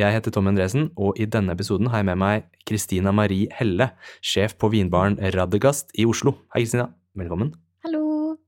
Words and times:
Jeg 0.00 0.14
heter 0.14 0.32
Tom 0.32 0.46
Endresen, 0.48 0.86
og 0.96 1.18
i 1.20 1.26
denne 1.28 1.52
episoden 1.52 1.90
har 1.92 2.00
jeg 2.00 2.06
med 2.08 2.16
meg 2.22 2.44
Kristina 2.64 3.10
Marie 3.12 3.50
Helle, 3.52 3.90
sjef 4.24 4.54
på 4.56 4.70
vinbaren 4.72 5.18
Radegast 5.34 5.90
i 5.92 6.06
Oslo. 6.08 6.38
Hei, 6.54 6.62
Kristina. 6.62 6.86
Velkommen. 7.20 7.50
Hallo. 7.84 8.38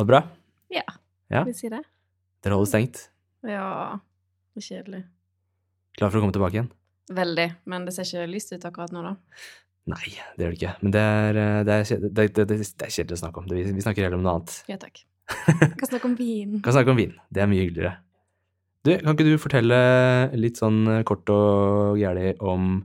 Alt 0.00 0.08
bra? 0.08 0.20
Ja, 0.74 0.82
Ja. 1.30 1.44
vil 1.44 1.52
vi 1.52 1.58
si 1.60 1.70
det? 1.70 1.84
Dere 2.42 2.58
holder 2.58 2.70
stengt? 2.72 3.04
Ja, 3.46 4.00
det 4.56 4.64
er 4.64 4.66
kjedelig. 4.66 5.02
Klar 6.00 6.10
for 6.10 6.18
å 6.18 6.24
komme 6.24 6.34
tilbake 6.34 6.58
igjen? 6.58 6.72
Veldig, 7.14 7.46
men 7.70 7.86
det 7.86 7.94
ser 7.94 8.08
ikke 8.08 8.32
lyst 8.32 8.50
ut 8.56 8.66
akkurat 8.66 8.90
nå, 8.90 9.04
da. 9.06 9.14
Nei, 9.86 10.16
det 10.34 10.48
gjør 10.48 10.50
det 10.50 10.58
ikke. 10.58 10.74
Men 10.82 10.96
det 10.96 11.04
er, 11.12 11.38
eh, 11.44 11.60
det 11.68 11.76
er, 11.76 11.84
det, 12.08 12.26
det, 12.34 12.48
det, 12.48 12.58
er 12.88 12.90
kjedelig 12.90 13.20
å 13.20 13.22
snakke 13.22 13.38
om. 13.38 13.46
Vi, 13.54 13.68
vi 13.70 13.86
snakker 13.86 14.08
heller 14.08 14.18
om 14.18 14.26
noe 14.26 14.34
annet. 14.40 14.58
Ja 14.66 14.80
takk. 14.82 15.04
Kan 15.78 15.86
snakke 15.86 16.10
om 16.10 16.18
vin. 16.18 16.58
kan 16.64 16.74
snakke 16.74 16.90
om 16.90 16.98
vin. 16.98 17.14
Det 17.30 17.44
er 17.44 17.46
mye 17.46 17.68
hyggeligere. 17.68 18.00
Du, 18.84 18.90
kan 18.92 19.14
ikke 19.14 19.24
du 19.24 19.40
fortelle 19.40 19.76
litt 20.36 20.58
sånn 20.60 20.82
eh, 20.92 21.04
kort 21.08 21.30
og 21.32 21.96
gjerlig 21.96 22.34
om 22.44 22.82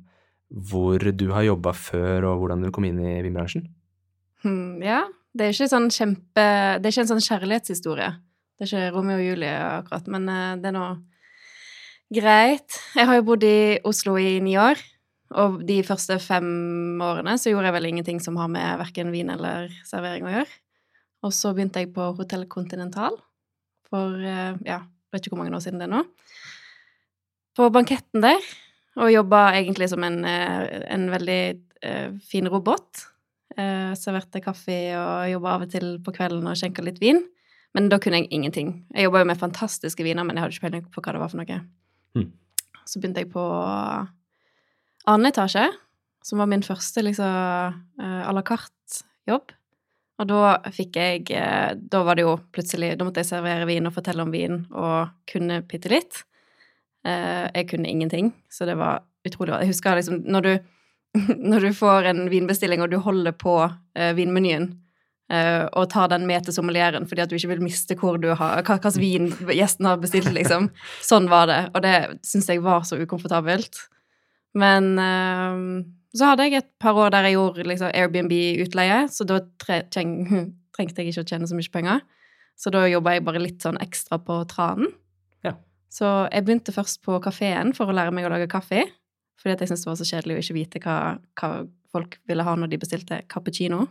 hvor 0.49 1.03
du 1.03 1.25
har 1.33 1.45
jobba 1.45 1.73
før, 1.77 2.29
og 2.31 2.39
hvordan 2.41 2.63
du 2.63 2.71
kom 2.73 2.87
inn 2.87 3.01
i 3.03 3.19
vinbransjen? 3.25 3.67
Hmm, 4.41 4.79
ja, 4.81 5.03
det 5.35 5.49
er 5.49 5.67
sånn 5.69 5.91
kjempe 5.91 6.45
Det 6.79 6.87
er 6.87 6.93
ikke 6.93 7.03
en 7.03 7.11
sånn 7.11 7.25
kjærlighetshistorie. 7.25 8.13
Det 8.55 8.65
er 8.65 8.69
ikke 8.71 8.93
Romeo 8.95 9.19
og 9.19 9.25
Julie 9.27 9.57
akkurat, 9.59 10.07
men 10.11 10.29
eh, 10.31 10.53
det 10.61 10.71
er 10.71 10.77
nå 10.77 10.85
greit. 12.15 12.79
Jeg 12.95 13.09
har 13.09 13.19
jo 13.19 13.25
bodd 13.27 13.43
i 13.45 13.59
Oslo 13.85 14.15
i 14.17 14.37
ni 14.43 14.55
år, 14.57 14.79
og 15.39 15.59
de 15.67 15.81
første 15.85 16.15
fem 16.23 16.47
årene 17.05 17.35
så 17.37 17.51
gjorde 17.51 17.69
jeg 17.69 17.75
vel 17.75 17.89
ingenting 17.91 18.21
som 18.23 18.39
har 18.41 18.49
med 18.49 18.79
verken 18.79 19.11
vin 19.13 19.29
eller 19.35 19.67
servering 19.85 20.25
å 20.25 20.33
gjøre. 20.37 20.55
Og 21.27 21.35
så 21.35 21.51
begynte 21.51 21.83
jeg 21.83 21.91
på 21.93 22.07
Hotell 22.15 22.47
Continental 22.49 23.19
for 23.91 24.15
eh, 24.23 24.55
ja, 24.63 24.79
vet 25.13 25.25
ikke 25.25 25.35
hvor 25.35 25.43
mange 25.43 25.55
år 25.57 25.63
siden 25.63 25.81
det 25.81 25.87
er 25.89 25.93
nå. 25.93 26.03
På 27.57 27.69
banketten 27.73 28.23
der, 28.23 28.43
og 28.99 29.11
jobba 29.13 29.49
egentlig 29.57 29.89
som 29.91 30.03
en, 30.03 30.23
eh, 30.25 30.83
en 30.93 31.09
veldig 31.11 31.41
eh, 31.81 32.11
fin 32.19 32.47
robot. 32.47 33.05
Eh, 33.57 33.93
serverte 33.95 34.41
kaffe 34.43 34.77
og 34.95 35.29
jobba 35.31 35.55
av 35.55 35.65
og 35.65 35.71
til 35.71 35.99
på 36.03 36.13
kvelden 36.15 36.47
og 36.47 36.57
skjenka 36.59 36.83
litt 36.85 36.99
vin. 37.01 37.21
Men 37.75 37.89
da 37.89 37.99
kunne 38.01 38.23
jeg 38.23 38.31
ingenting. 38.33 38.85
Jeg 38.95 39.05
jobba 39.07 39.21
jo 39.21 39.29
med 39.29 39.39
fantastiske 39.39 40.03
viner, 40.03 40.25
men 40.25 40.35
jeg 40.35 40.43
hadde 40.43 40.55
ikke 40.55 40.65
peiling 40.67 40.87
på 40.89 41.03
hva 41.03 41.13
det 41.13 41.21
var 41.21 41.29
for 41.29 41.41
noe. 41.41 41.59
Mm. 42.17 42.31
Så 42.89 42.99
begynte 42.99 43.21
jeg 43.21 43.29
på 43.29 43.43
annen 45.05 45.29
etasje, 45.29 45.67
som 46.25 46.41
var 46.41 46.49
min 46.49 46.65
første 46.65 47.03
liksom 47.05 47.29
à 47.29 48.33
la 48.33 48.41
carte-jobb. 48.41 49.53
Og 50.19 50.27
da 50.27 50.71
fikk 50.75 50.97
jeg 50.99 51.29
eh, 51.31 51.75
Da 51.79 52.01
var 52.03 52.17
det 52.19 52.25
jo 52.25 52.33
plutselig 52.51 52.91
Da 52.99 53.05
måtte 53.07 53.23
jeg 53.23 53.29
servere 53.31 53.67
vin 53.69 53.87
og 53.87 53.95
fortelle 53.95 54.25
om 54.25 54.33
vin 54.33 54.65
og 54.75 55.13
kunne 55.29 55.61
bitte 55.69 55.91
litt. 55.93 56.23
Eh, 57.07 57.47
Jeg 57.55 57.69
kunne 57.71 57.87
ingenting, 57.89 58.33
så 58.51 58.67
det 58.67 58.75
var 58.79 59.05
utrolig 59.27 59.61
Jeg 59.61 59.71
husker 59.73 59.95
liksom 59.95 60.23
når 60.27 60.41
du, 60.47 60.51
når 61.51 61.69
du 61.69 61.71
får 61.73 62.11
en 62.11 62.29
vinbestilling 62.31 62.83
og 62.83 62.91
du 62.91 62.99
holder 63.03 63.35
på 63.39 63.55
eh, 63.95 64.13
vinmenyen 64.17 64.75
og 65.29 65.83
tar 65.93 66.07
den 66.09 66.23
med 66.25 66.41
til 66.41 66.55
sommelieren 66.55 67.03
fordi 67.05 67.21
at 67.21 67.29
du 67.29 67.35
ikke 67.37 67.51
vil 67.51 67.59
miste 67.61 67.93
hvor 67.99 68.15
du 68.17 68.31
har, 68.33 68.63
hva 68.65 68.79
slags 68.79 68.95
vin 68.97 69.27
gjesten 69.53 69.85
har 69.85 69.99
bestilt, 70.01 70.31
liksom. 70.33 70.71
Sånn 71.05 71.27
var 71.29 71.45
det. 71.45 71.59
Og 71.77 71.83
det 71.85 71.91
syns 72.25 72.49
jeg 72.49 72.63
var 72.65 72.81
så 72.81 72.97
ukomfortabelt. 72.97 73.77
Men 74.57 74.97
så 76.17 76.31
hadde 76.31 76.47
jeg 76.47 76.61
et 76.63 76.69
par 76.81 76.97
år 76.97 77.11
der 77.13 77.27
jeg 77.27 77.37
gjorde 77.37 77.65
liksom, 77.69 77.91
Airbnb-utleie, 77.93 79.03
så 79.13 79.27
da 79.29 79.41
tre 79.61 79.83
trengte 79.93 81.03
jeg 81.03 81.11
ikke 81.11 81.25
å 81.25 81.29
tjene 81.29 81.49
så 81.49 81.57
mye 81.57 81.73
penger. 81.73 82.01
Så 82.59 82.71
da 82.75 82.83
jobba 82.89 83.15
jeg 83.15 83.25
bare 83.27 83.41
litt 83.43 83.63
sånn 83.63 83.79
ekstra 83.79 84.19
på 84.23 84.41
tranen. 84.51 84.89
Ja. 85.45 85.53
Så 85.93 86.07
jeg 86.27 86.45
begynte 86.47 86.75
først 86.75 87.03
på 87.05 87.19
kafeen 87.23 87.75
for 87.77 87.87
å 87.87 87.95
lære 87.95 88.11
meg 88.15 88.27
å 88.27 88.33
lage 88.33 88.49
kaffe. 88.51 88.87
Fordi 89.39 89.55
at 89.55 89.61
jeg 89.63 89.71
syntes 89.71 89.85
det 89.85 89.91
var 89.91 89.99
så 90.01 90.07
kjedelig 90.09 90.35
å 90.35 90.41
ikke 90.43 90.57
vite 90.57 90.81
hva, 90.83 90.95
hva 91.39 91.51
folk 91.93 92.17
ville 92.27 92.43
ha 92.43 92.55
når 92.59 92.73
de 92.73 92.79
bestilte 92.81 93.21
cappuccino. 93.31 93.85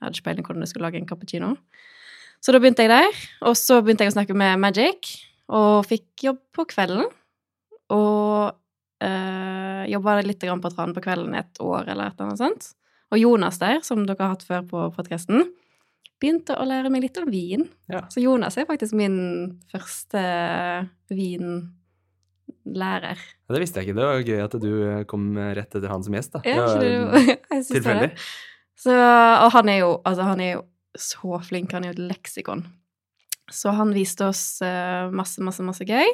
Jeg 0.00 0.06
hadde 0.06 0.16
ikke 0.16 0.28
peiling 0.30 0.46
hvordan 0.46 0.64
jeg 0.64 0.72
skulle 0.72 0.88
lage 0.88 1.00
en 1.02 1.10
cappuccino. 1.10 1.50
Så 2.40 2.54
da 2.54 2.60
begynte 2.62 2.86
jeg 2.86 2.92
der. 2.92 3.20
Og 3.44 3.58
så 3.60 3.82
begynte 3.82 4.06
jeg 4.06 4.14
å 4.14 4.16
snakke 4.16 4.36
med 4.38 4.62
Magic, 4.62 5.10
og 5.52 5.84
fikk 5.90 6.24
jobb 6.30 6.40
på 6.56 6.64
kvelden. 6.70 7.10
Og 7.92 8.56
uh, 9.04 9.82
jobba 9.90 10.20
litt 10.24 10.44
på 10.44 10.70
tranen 10.72 10.94
på 10.96 11.02
kvelden 11.04 11.34
et 11.38 11.60
år 11.62 11.88
eller 11.88 12.10
et 12.10 12.14
eller 12.18 12.28
annet 12.28 12.42
sånt. 12.42 12.70
Og 13.10 13.18
Jonas 13.18 13.58
der, 13.58 13.80
som 13.86 14.04
dere 14.06 14.22
har 14.22 14.34
hatt 14.36 14.46
før 14.46 14.62
på 14.70 14.84
podkasten, 14.94 15.48
begynte 16.20 16.54
å 16.60 16.66
lære 16.68 16.90
meg 16.92 17.06
litt 17.06 17.18
om 17.18 17.30
vin. 17.32 17.64
Ja. 17.90 18.04
Så 18.12 18.22
Jonas 18.22 18.58
er 18.60 18.68
faktisk 18.68 18.94
min 18.98 19.16
første 19.72 20.20
vinlærer. 21.10 21.70
Ja, 23.18 23.54
det 23.54 23.62
visste 23.64 23.80
jeg 23.80 23.88
ikke. 23.88 23.98
Det 23.98 24.08
var 24.10 24.28
gøy 24.28 24.44
at 24.44 24.58
du 24.62 24.70
eh, 24.84 25.04
kom 25.10 25.32
rett 25.40 25.74
etter 25.74 25.90
han 25.90 26.04
som 26.06 26.14
gjest. 26.14 26.36
da. 26.36 26.42
Ja, 26.46 26.68
Det 26.78 26.92
var, 27.08 27.30
Tilfeldig. 27.72 28.10
Så, 28.80 28.92
og 28.94 29.50
han 29.56 29.68
er 29.72 29.82
jo, 29.82 29.90
altså 30.08 30.28
han 30.28 30.40
er 30.44 30.52
jo 30.54 30.62
så 30.98 31.40
flink, 31.44 31.72
han 31.76 31.84
er 31.84 31.92
jo 31.92 31.98
et 31.98 32.06
leksikon. 32.12 32.64
Så 33.50 33.72
han 33.74 33.92
viste 33.94 34.28
oss 34.30 34.62
eh, 34.62 35.10
masse, 35.10 35.42
masse, 35.42 35.64
masse 35.66 35.84
gøy. 35.86 36.06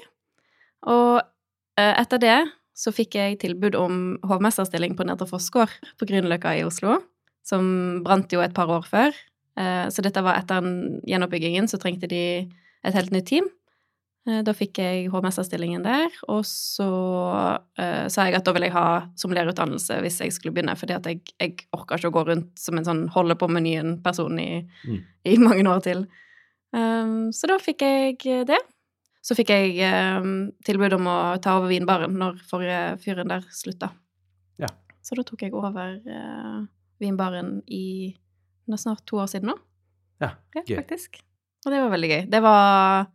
Og 0.88 1.20
eh, 1.20 1.92
etter 2.00 2.22
det 2.22 2.38
så 2.76 2.92
fikk 2.92 3.16
jeg 3.16 3.38
tilbud 3.40 3.74
om 3.80 4.18
hovmesterstilling 4.28 4.96
på 4.98 5.06
Nedre 5.08 5.26
Fossgård 5.30 5.72
på 5.96 6.08
Grünerløkka 6.10 6.52
i 6.58 6.64
Oslo, 6.66 6.98
som 7.46 8.02
brant 8.04 8.32
jo 8.34 8.42
et 8.44 8.52
par 8.56 8.68
år 8.68 8.84
før. 8.84 9.16
Eh, 9.56 9.86
så 9.88 10.04
dette 10.04 10.20
var 10.22 10.36
etter 10.36 10.60
gjenoppbyggingen, 11.08 11.68
så 11.72 11.80
trengte 11.80 12.08
de 12.10 12.22
et 12.84 12.94
helt 12.98 13.14
nytt 13.14 13.26
team. 13.32 13.46
Eh, 14.28 14.42
Da 14.44 14.52
fikk 14.52 14.76
jeg 14.82 15.08
hovmesterstillingen 15.12 15.84
der, 15.86 16.10
og 16.28 16.42
så 16.44 16.84
uh, 17.78 18.04
sa 18.12 18.26
jeg 18.26 18.34
at 18.36 18.44
da 18.44 18.52
vil 18.52 18.66
jeg 18.66 18.74
ha 18.74 19.06
sommelierutdannelse 19.16 20.00
hvis 20.02 20.20
jeg 20.20 20.34
skulle 20.34 20.52
begynne, 20.56 20.74
fordi 20.76 20.96
at 20.98 21.06
jeg, 21.06 21.20
jeg 21.40 21.56
orka 21.72 21.96
ikke 21.96 22.10
å 22.10 22.16
gå 22.18 22.24
rundt 22.28 22.58
som 22.58 22.76
en 22.76 22.84
sånn 22.88 23.04
holde 23.14 23.38
på 23.38 23.48
menyen-person 23.48 24.38
i, 24.42 24.66
Mm. 24.84 25.00
i 25.24 25.36
mange 25.38 25.64
år 25.70 25.80
til. 25.86 26.06
Um, 26.74 27.30
så 27.32 27.46
da 27.48 27.56
fikk 27.62 27.80
jeg 27.86 28.18
det. 28.50 28.58
Så 29.26 29.34
fikk 29.34 29.50
jeg 29.50 29.78
eh, 29.82 30.26
tilbud 30.66 30.94
om 31.00 31.08
å 31.10 31.16
ta 31.42 31.56
over 31.58 31.72
vinbaren 31.72 32.14
når 32.20 32.36
forrige 32.46 32.82
fyren 33.02 33.32
der 33.32 33.46
slutta. 33.50 33.88
Ja. 34.62 34.70
Så 35.02 35.18
da 35.18 35.24
tok 35.26 35.42
jeg 35.42 35.54
over 35.56 35.96
eh, 35.98 36.60
vinbaren 37.02 37.56
i 37.66 38.14
det 38.66 38.74
er 38.74 38.82
snart 38.82 39.02
to 39.06 39.18
år 39.22 39.30
siden 39.30 39.50
nå. 39.52 39.56
Ja, 40.22 40.32
Ja, 40.54 40.62
gøy. 40.62 40.76
faktisk. 40.78 41.18
Og 41.66 41.72
det 41.74 41.80
var 41.82 41.90
veldig 41.92 42.08
gøy. 42.12 42.22
Det 42.30 42.40
var, 42.42 43.08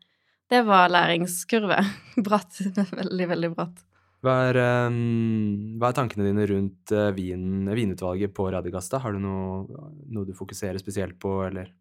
det 0.51 0.59
var 0.67 0.91
læringskurve. 0.91 1.79
Bratt. 2.27 2.59
Veldig, 2.75 3.27
veldig 3.31 3.49
bratt. 3.55 3.81
Hva 4.21 4.35
er, 4.51 4.59
um, 4.91 5.77
hva 5.81 5.89
er 5.89 5.97
tankene 5.97 6.27
dine 6.27 6.43
rundt 6.51 6.91
uh, 6.93 7.07
vin, 7.15 7.65
vinutvalget 7.73 8.35
på 8.37 8.45
Radigasta? 8.53 8.99
Har 9.01 9.15
du 9.15 9.23
noe, 9.23 9.87
noe 10.13 10.27
du 10.27 10.35
fokuserer 10.37 10.77
spesielt 10.83 11.17
på, 11.19 11.39
eller? 11.47 11.71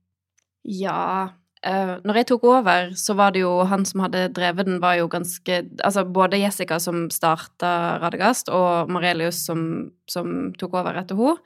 Ja 0.65 1.29
eh, 1.67 1.95
Når 2.05 2.21
jeg 2.21 2.29
tok 2.31 2.45
over, 2.49 2.93
så 2.97 3.15
var 3.19 3.35
det 3.35 3.43
jo 3.45 3.53
han 3.69 3.85
som 3.89 4.05
hadde 4.07 4.29
drevet 4.37 4.69
den, 4.69 4.81
var 4.83 4.99
jo 5.01 5.09
ganske 5.13 5.63
Altså 5.85 6.05
både 6.05 6.41
Jessica 6.41 6.79
som 6.81 7.09
starta 7.11 7.99
Radegast, 8.03 8.49
og 8.49 8.91
Marelius 8.93 9.45
som, 9.47 9.91
som 10.11 10.53
tok 10.59 10.79
over 10.81 11.01
etter 11.01 11.19
henne, 11.19 11.39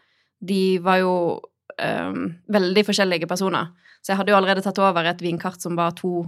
de 0.45 0.79
var 0.85 0.99
jo 1.01 1.15
um, 1.81 2.25
veldig 2.53 2.83
forskjellige 2.85 3.29
personer. 3.31 3.71
Så 4.05 4.13
jeg 4.13 4.19
hadde 4.19 4.35
jo 4.35 4.37
allerede 4.37 4.65
tatt 4.65 4.81
over 4.83 5.07
et 5.09 5.23
vinkart 5.25 5.63
som 5.63 5.79
var 5.79 5.95
to 5.97 6.27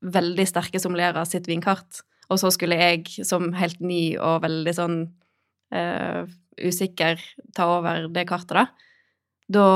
veldig 0.00 0.46
sterke 0.46 0.78
sommelierer 0.78 1.26
sitt 1.26 1.48
vinkart. 1.50 2.04
Og 2.30 2.38
så 2.38 2.52
skulle 2.54 2.78
jeg 2.78 3.26
som 3.26 3.50
helt 3.58 3.80
ny 3.82 4.14
og 4.22 4.44
veldig 4.44 4.74
sånn 4.76 5.00
uh, 5.74 6.22
usikker 6.60 7.18
ta 7.56 7.66
over 7.78 8.06
det 8.12 8.26
kartet, 8.30 8.54
da. 8.54 8.66
Da 9.50 9.66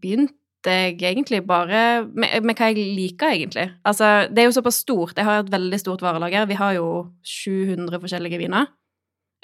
begynte 0.00 0.34
jeg 0.68 0.98
egentlig 1.00 1.40
bare 1.48 2.02
med, 2.04 2.42
med 2.44 2.58
hva 2.58 2.68
jeg 2.68 2.84
liker, 2.96 3.32
egentlig. 3.32 3.70
Altså, 3.86 4.28
det 4.28 4.42
er 4.42 4.48
jo 4.48 4.56
såpass 4.58 4.82
stort. 4.82 5.16
Jeg 5.16 5.24
har 5.24 5.40
et 5.40 5.52
veldig 5.52 5.78
stort 5.80 6.04
varelager. 6.04 6.48
Vi 6.50 6.58
har 6.58 6.74
jo 6.76 6.90
700 7.24 8.02
forskjellige 8.02 8.40
viner, 8.42 8.68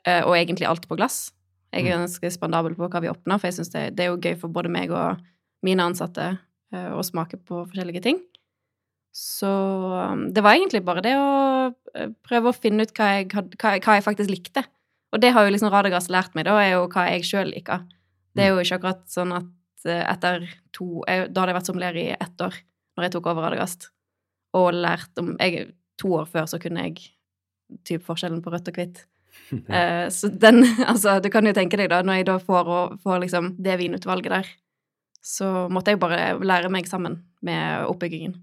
eh, 0.05 0.23
og 0.25 0.37
egentlig 0.37 0.69
alt 0.69 0.89
på 0.89 0.99
glass. 0.99 1.31
Jeg 1.73 1.87
er 1.87 1.97
ganske 1.99 2.31
spandabel 2.33 2.77
på 2.77 2.89
hva 2.89 3.03
vi 3.03 3.11
åpner, 3.11 3.41
for 3.41 3.49
jeg 3.49 3.59
syns 3.59 3.73
det, 3.73 3.87
det 3.97 4.07
er 4.07 4.13
jo 4.13 4.21
gøy 4.21 4.37
for 4.41 4.53
både 4.53 4.71
meg 4.73 4.93
og 4.95 5.21
mine 5.67 5.85
ansatte 5.89 6.37
eh, 6.37 6.91
å 6.93 7.03
smake 7.05 7.41
på 7.43 7.65
forskjellige 7.67 8.05
ting. 8.07 8.21
Så 9.17 9.49
um, 9.49 10.27
det 10.33 10.43
var 10.45 10.59
egentlig 10.59 10.83
bare 10.85 11.03
det 11.05 11.15
å 11.17 11.29
eh, 11.97 12.11
prøve 12.27 12.53
å 12.53 12.57
finne 12.57 12.85
ut 12.85 12.93
hva 12.97 13.13
jeg, 13.15 13.31
hva, 13.33 13.77
hva 13.81 13.97
jeg 13.97 14.05
faktisk 14.05 14.33
likte. 14.33 14.67
Og 15.15 15.23
det 15.23 15.33
har 15.33 15.47
jo 15.47 15.55
liksom 15.55 15.73
Radagast 15.73 16.13
lært 16.13 16.37
meg, 16.37 16.45
da, 16.49 16.59
er 16.61 16.75
jo 16.75 16.89
hva 16.93 17.07
jeg 17.09 17.25
sjøl 17.25 17.53
liker. 17.55 17.87
Det 18.37 18.45
er 18.45 18.53
jo 18.53 18.61
ikke 18.61 18.77
akkurat 18.77 19.07
sånn 19.09 19.33
at 19.33 19.47
etter 19.85 20.47
to 20.75 21.03
jeg, 21.07 21.29
Da 21.33 21.43
hadde 21.43 21.53
jeg 21.53 21.59
vært 21.59 21.69
sommelier 21.69 21.99
i 22.01 22.07
ett 22.15 22.41
år 22.43 22.57
når 22.97 23.05
jeg 23.05 23.13
tok 23.13 23.27
over 23.29 23.45
Radagast, 23.45 23.91
og 24.57 24.73
lært 24.73 25.21
om 25.21 25.35
jeg, 25.37 25.75
To 26.01 26.11
år 26.19 26.27
før 26.29 26.49
så 26.49 26.59
kunne 26.61 26.83
jeg 26.85 26.99
typ 27.89 28.03
forskjellen 28.05 28.43
på 28.45 28.53
rødt 28.53 28.73
og 28.73 28.81
hvitt. 28.81 29.05
Eh, 29.69 30.09
så 30.11 30.31
den 30.33 30.65
Altså, 30.91 31.19
du 31.21 31.29
kan 31.31 31.47
jo 31.47 31.53
tenke 31.57 31.77
deg, 31.77 31.91
da, 31.93 32.01
når 32.03 32.21
jeg 32.21 32.27
da 32.29 32.39
får, 32.41 32.97
får 33.05 33.21
liksom 33.23 33.51
det 33.63 33.77
vinutvalget 33.79 34.33
der, 34.33 34.49
så 35.21 35.67
måtte 35.69 35.93
jeg 35.93 36.01
bare 36.01 36.39
lære 36.41 36.71
meg 36.73 36.89
sammen 36.89 37.19
med 37.45 37.85
oppbyggingen. 37.91 38.37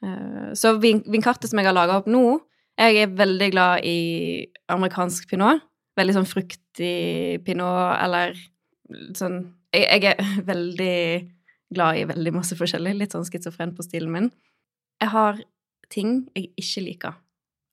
Uh, 0.00 0.50
så 0.56 0.74
vin, 0.80 1.02
vinkartet 1.12 1.50
som 1.50 1.60
jeg 1.60 1.68
har 1.68 1.76
laga 1.76 1.98
opp 2.00 2.06
nå 2.08 2.38
Jeg 2.80 3.02
er 3.02 3.10
veldig 3.12 3.48
glad 3.52 3.84
i 3.84 4.46
amerikansk 4.72 5.28
pinot. 5.28 5.60
Veldig 6.00 6.14
sånn 6.16 6.28
fruktig 6.28 7.42
pinot, 7.44 7.98
eller 8.00 8.32
sånn 9.18 9.42
jeg, 9.74 10.02
jeg 10.02 10.14
er 10.18 10.30
veldig 10.52 10.98
glad 11.74 11.98
i 12.00 12.04
veldig 12.10 12.32
masse 12.34 12.56
forskjellig. 12.58 12.96
Litt 12.98 13.12
sånn 13.14 13.26
schizofren 13.28 13.74
på 13.76 13.84
stilen 13.86 14.10
min. 14.14 14.30
Jeg 15.00 15.12
har 15.14 15.38
ting 15.90 16.28
jeg 16.36 16.50
ikke 16.60 16.82
liker, 16.86 17.14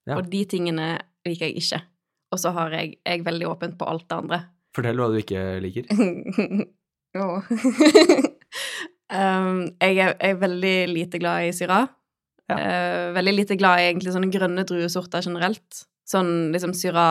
Ja. 0.08 0.16
og 0.18 0.30
de 0.32 0.46
tingene 0.50 0.98
liker 1.28 1.50
jeg 1.50 1.58
ikke. 1.62 1.82
Og 2.34 2.40
så 2.42 2.52
har 2.56 2.72
jeg, 2.76 2.98
jeg 3.06 3.20
er 3.22 3.26
veldig 3.28 3.48
åpent 3.48 3.78
på 3.80 3.88
alt 3.88 4.08
det 4.10 4.18
andre. 4.18 4.40
Fortell 4.76 4.98
hva 5.00 5.08
du 5.12 5.18
ikke 5.20 5.44
liker. 5.64 5.86
oh. 7.22 7.42
um, 9.12 9.62
jeg, 9.84 9.98
er, 9.98 10.14
jeg 10.16 10.34
er 10.34 10.42
veldig 10.42 10.76
lite 10.92 11.22
glad 11.22 11.48
i 11.48 11.54
syra. 11.56 11.82
Ja. 12.48 12.58
Uh, 12.58 13.14
veldig 13.18 13.34
lite 13.36 13.58
glad 13.60 13.82
i 13.82 13.88
egentlig 13.92 14.14
sånne 14.16 14.32
grønne 14.34 14.64
druesorter 14.68 15.26
generelt. 15.26 15.84
Sånn 16.08 16.52
liksom 16.54 16.74
syra, 16.78 17.08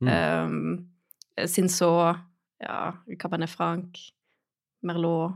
Mm. 0.00 0.10
um, 0.12 1.46
sinso, 1.50 1.88
ja, 2.62 2.92
Cabernet 3.18 3.50
Franc, 3.50 3.98
Merlot 4.86 5.34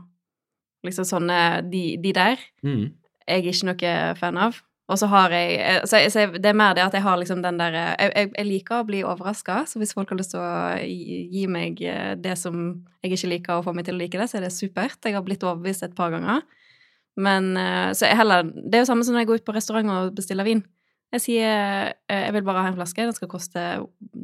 Liksom 0.85 1.05
sånne 1.05 1.39
De, 1.69 1.83
de 2.01 2.11
der 2.17 2.39
Mm. 2.65 2.91
jeg 3.27 3.45
er 3.45 3.51
ikke 3.51 3.67
noe 3.69 4.15
fan 4.17 4.37
av. 4.37 4.55
Og 4.91 4.97
så 4.99 5.07
har 5.07 5.29
jeg 5.31 5.59
eh, 5.61 5.83
så, 5.87 5.99
jeg- 6.01 6.11
så 6.11 6.23
Det 6.41 6.45
er 6.49 6.57
mer 6.57 6.73
det 6.75 6.83
at 6.83 6.93
jeg 6.97 7.03
har 7.05 7.17
liksom 7.21 7.41
den 7.43 7.57
der 7.59 7.71
Jeg, 7.77 8.11
jeg, 8.15 8.31
jeg 8.37 8.45
liker 8.47 8.81
å 8.81 8.87
bli 8.87 9.03
overraska, 9.07 9.61
så 9.69 9.77
hvis 9.79 9.93
folk 9.93 10.09
har 10.09 10.17
lyst 10.17 10.31
til 10.33 10.41
å 10.41 10.75
gi, 10.81 11.19
gi 11.31 11.45
meg 11.47 11.79
eh, 11.81 12.15
det 12.15 12.33
som 12.37 12.57
jeg 13.03 13.11
ikke 13.13 13.29
liker, 13.29 13.53
og 13.59 13.65
få 13.65 13.73
meg 13.75 13.85
til 13.85 13.95
å 13.95 14.01
like 14.01 14.17
det, 14.17 14.27
så 14.29 14.37
er 14.37 14.41
det 14.47 14.51
supert. 14.51 14.97
Jeg 15.05 15.13
har 15.13 15.23
blitt 15.23 15.43
overbevist 15.43 15.83
et 15.83 15.95
par 15.95 16.11
ganger. 16.11 16.41
Men 17.17 17.55
eh, 17.57 17.91
Så 17.93 18.07
jeg 18.07 18.17
heller 18.17 18.43
Det 18.43 18.73
er 18.75 18.83
jo 18.85 18.89
samme 18.91 19.03
som 19.05 19.13
når 19.15 19.21
jeg 19.21 19.27
går 19.27 19.35
ut 19.41 19.45
på 19.45 19.53
restaurant 19.55 19.89
og 19.89 20.15
bestiller 20.15 20.43
vin. 20.47 20.63
Jeg 21.11 21.23
sier 21.25 21.47
eh, 21.91 22.21
jeg 22.27 22.33
vil 22.37 22.45
bare 22.47 22.63
ha 22.63 22.71
en 22.71 22.77
flaske, 22.77 23.03
den 23.03 23.15
skal 23.15 23.29
koste 23.31 23.63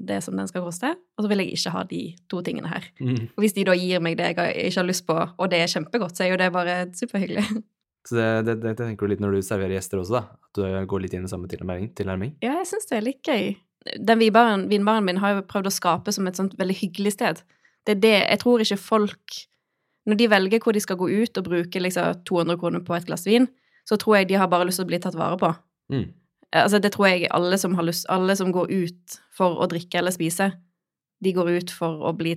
det 0.08 0.22
som 0.24 0.38
den 0.40 0.48
skal 0.48 0.64
koste, 0.64 0.94
og 0.96 1.26
så 1.26 1.32
vil 1.32 1.44
jeg 1.44 1.58
ikke 1.58 1.74
ha 1.74 1.82
de 1.90 2.04
to 2.32 2.40
tingene 2.46 2.72
her. 2.72 2.86
Mm. 3.04 3.26
Og 3.34 3.44
hvis 3.44 3.58
de 3.58 3.66
da 3.68 3.76
gir 3.76 4.04
meg 4.04 4.16
det 4.20 4.30
jeg 4.32 4.38
ikke 4.70 4.80
har 4.80 4.88
lyst 4.88 5.08
på, 5.10 5.18
og 5.18 5.52
det 5.52 5.60
er 5.60 5.74
kjempegodt, 5.74 6.16
så 6.16 6.24
er 6.24 6.32
jo 6.32 6.40
det 6.40 6.54
bare 6.56 6.78
superhyggelig. 6.96 7.44
Så 8.08 8.16
det, 8.16 8.28
det, 8.48 8.54
det 8.64 8.78
tenker 8.80 9.04
du 9.04 9.12
litt 9.12 9.20
når 9.24 9.36
du 9.36 9.44
serverer 9.44 9.76
gjester 9.76 10.00
også, 10.00 10.22
da? 10.22 10.38
At 10.48 10.60
du 10.60 10.64
går 10.88 11.04
litt 11.04 11.16
inn 11.18 11.26
i 11.28 11.32
samme 11.32 11.50
tilnærming? 11.52 12.38
Ja, 12.44 12.54
jeg 12.62 12.70
syns 12.70 12.88
det 12.88 13.02
er 13.02 13.04
litt 13.04 13.28
gøy. 13.28 13.50
Den 14.00 14.22
vinbaren, 14.22 14.64
vinbaren 14.72 15.04
min 15.08 15.20
har 15.20 15.36
jo 15.36 15.44
prøvd 15.48 15.68
å 15.68 15.76
skape 15.76 16.14
som 16.16 16.28
et 16.30 16.40
sånt 16.40 16.56
veldig 16.60 16.78
hyggelig 16.80 17.18
sted. 17.18 17.42
Det 17.88 17.98
er 17.98 18.02
det 18.04 18.16
Jeg 18.16 18.40
tror 18.42 18.64
ikke 18.64 18.80
folk 18.80 19.36
Når 20.08 20.18
de 20.20 20.26
velger 20.32 20.64
hvor 20.64 20.76
de 20.76 20.82
skal 20.84 20.98
gå 21.00 21.08
ut 21.08 21.40
og 21.40 21.46
bruke 21.46 21.80
liksom 21.80 22.24
200 22.28 22.60
kroner 22.60 22.84
på 22.84 22.96
et 22.96 23.08
glass 23.08 23.28
vin, 23.28 23.48
så 23.88 23.96
tror 24.00 24.18
jeg 24.18 24.30
de 24.30 24.40
har 24.40 24.48
bare 24.52 24.68
lyst 24.68 24.80
til 24.80 24.88
å 24.88 24.92
bli 24.92 25.00
tatt 25.04 25.16
vare 25.20 25.36
på. 25.40 25.50
Mm. 25.92 26.06
Altså, 26.64 26.80
det 26.84 26.92
tror 26.96 27.10
jeg 27.10 27.30
alle 27.34 27.58
som 27.60 27.76
har 27.78 27.86
lyst 27.88 28.08
Alle 28.14 28.36
som 28.38 28.52
går 28.56 28.72
ut 28.72 29.18
for 29.36 29.60
å 29.62 29.68
drikke 29.70 30.00
eller 30.00 30.16
spise, 30.16 30.52
de 31.24 31.34
går 31.34 31.52
ut 31.58 31.74
for 31.74 32.04
å 32.08 32.14
bli 32.18 32.36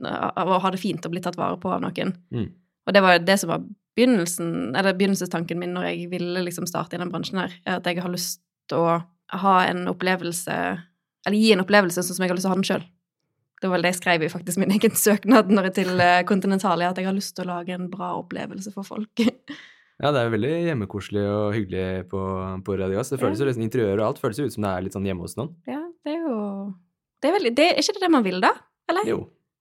Å 0.00 0.58
ha 0.62 0.70
det 0.70 0.80
fint 0.80 1.04
og 1.06 1.14
bli 1.14 1.22
tatt 1.24 1.38
vare 1.38 1.58
på 1.60 1.72
av 1.72 1.82
noen. 1.82 2.14
Mm. 2.30 2.48
Og 2.86 2.94
det 2.94 3.02
var 3.04 3.18
det 3.18 3.36
som 3.40 3.50
var 3.50 3.64
begynnelsen, 3.98 4.76
eller 4.76 4.94
begynnelsestanken 4.96 5.58
min 5.60 5.74
når 5.74 5.90
jeg 5.90 6.10
ville 6.12 6.44
liksom 6.46 6.68
starte 6.70 6.96
i 6.96 7.00
den 7.00 7.10
bransjen 7.12 7.42
her, 7.42 7.56
er 7.66 7.80
at 7.80 7.88
jeg 7.88 8.00
har 8.00 8.12
lyst 8.12 8.40
til 8.70 8.84
å 8.84 9.00
ha 9.40 9.56
en 9.66 9.84
opplevelse 9.90 10.54
Eller 11.26 11.36
gi 11.36 11.52
en 11.52 11.60
opplevelse 11.60 12.00
sånn 12.02 12.16
som 12.16 12.24
jeg 12.24 12.32
har 12.32 12.38
lyst 12.38 12.46
til 12.46 12.50
å 12.50 12.54
ha 12.54 12.60
den 12.60 12.68
sjøl. 12.70 12.84
Det 13.60 13.68
var 13.68 13.76
vel 13.76 13.82
det 13.84 13.90
jeg 13.92 13.98
skrev 13.98 14.22
i 14.24 14.30
faktisk 14.32 14.60
min 14.62 14.72
egen 14.72 14.94
søknad 14.96 15.50
når 15.52 15.68
jeg 15.68 15.74
til 15.82 16.00
eh, 16.00 16.22
Continentalia, 16.24 16.94
at 16.94 16.96
jeg 16.96 17.10
har 17.10 17.16
lyst 17.16 17.34
til 17.36 17.44
å 17.44 17.58
lage 17.58 17.74
en 17.76 17.90
bra 17.92 18.14
opplevelse 18.16 18.72
for 18.72 18.88
folk. 18.88 19.20
Ja, 20.00 20.10
det 20.14 20.20
er 20.22 20.28
jo 20.30 20.32
veldig 20.36 20.50
hjemmekoselig 20.70 21.24
og 21.28 21.50
hyggelig 21.54 21.86
på, 22.08 22.20
på 22.64 22.76
Radias. 22.80 23.10
Det 23.12 23.18
føles 23.20 23.40
Ja. 23.42 23.46
liksom 23.50 23.64
interiøret 23.66 24.00
og 24.00 24.06
alt 24.06 24.18
føles 24.22 24.38
jo 24.40 24.46
ut 24.48 24.54
som 24.54 24.64
det 24.64 24.70
er 24.72 24.82
litt 24.86 24.94
sånn 24.96 25.04
hjemme 25.04 25.20
hos 25.26 25.36
noen. 25.36 25.50
ja, 25.68 25.82
det 26.04 26.14
er 26.16 26.22
jo 26.24 26.38
det 27.20 27.28
er, 27.28 27.34
veldig, 27.36 27.50
det, 27.58 27.66
er 27.74 27.82
ikke 27.82 27.92
det 27.98 28.00
det 28.06 28.10
man 28.14 28.24
vil, 28.24 28.38
da? 28.40 28.54
Eller? 28.88 29.04
Jo, 29.06 29.18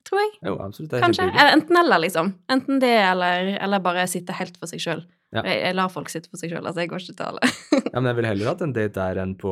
Tror 0.08 0.22
jeg. 0.24 0.30
jo 0.48 0.54
absolutt. 0.64 0.92
Det 0.94 1.02
Kanskje. 1.04 1.26
Eller 1.28 1.52
enten 1.58 1.78
eller, 1.78 2.00
liksom. 2.00 2.30
Enten 2.50 2.80
det, 2.80 2.94
eller, 3.04 3.50
eller 3.62 3.82
bare 3.84 4.06
sitte 4.08 4.32
helt 4.34 4.56
for 4.58 4.66
seg 4.72 4.80
sjøl. 4.80 5.02
Ja. 5.36 5.44
Jeg, 5.44 5.60
jeg 5.68 5.76
lar 5.76 5.92
folk 5.94 6.08
sitte 6.10 6.32
for 6.32 6.40
seg 6.40 6.50
sjøl, 6.54 6.64
altså. 6.66 6.80
Jeg 6.82 6.90
går 6.90 7.04
ikke 7.04 7.18
til 7.20 7.26
alle. 7.28 7.50
Ja, 7.92 8.00
men 8.00 8.08
jeg 8.10 8.16
ville 8.22 8.32
heller 8.32 8.48
hatt 8.54 8.64
en 8.66 8.72
date 8.74 8.96
der 8.96 9.20
enn 9.22 9.36
på, 9.38 9.52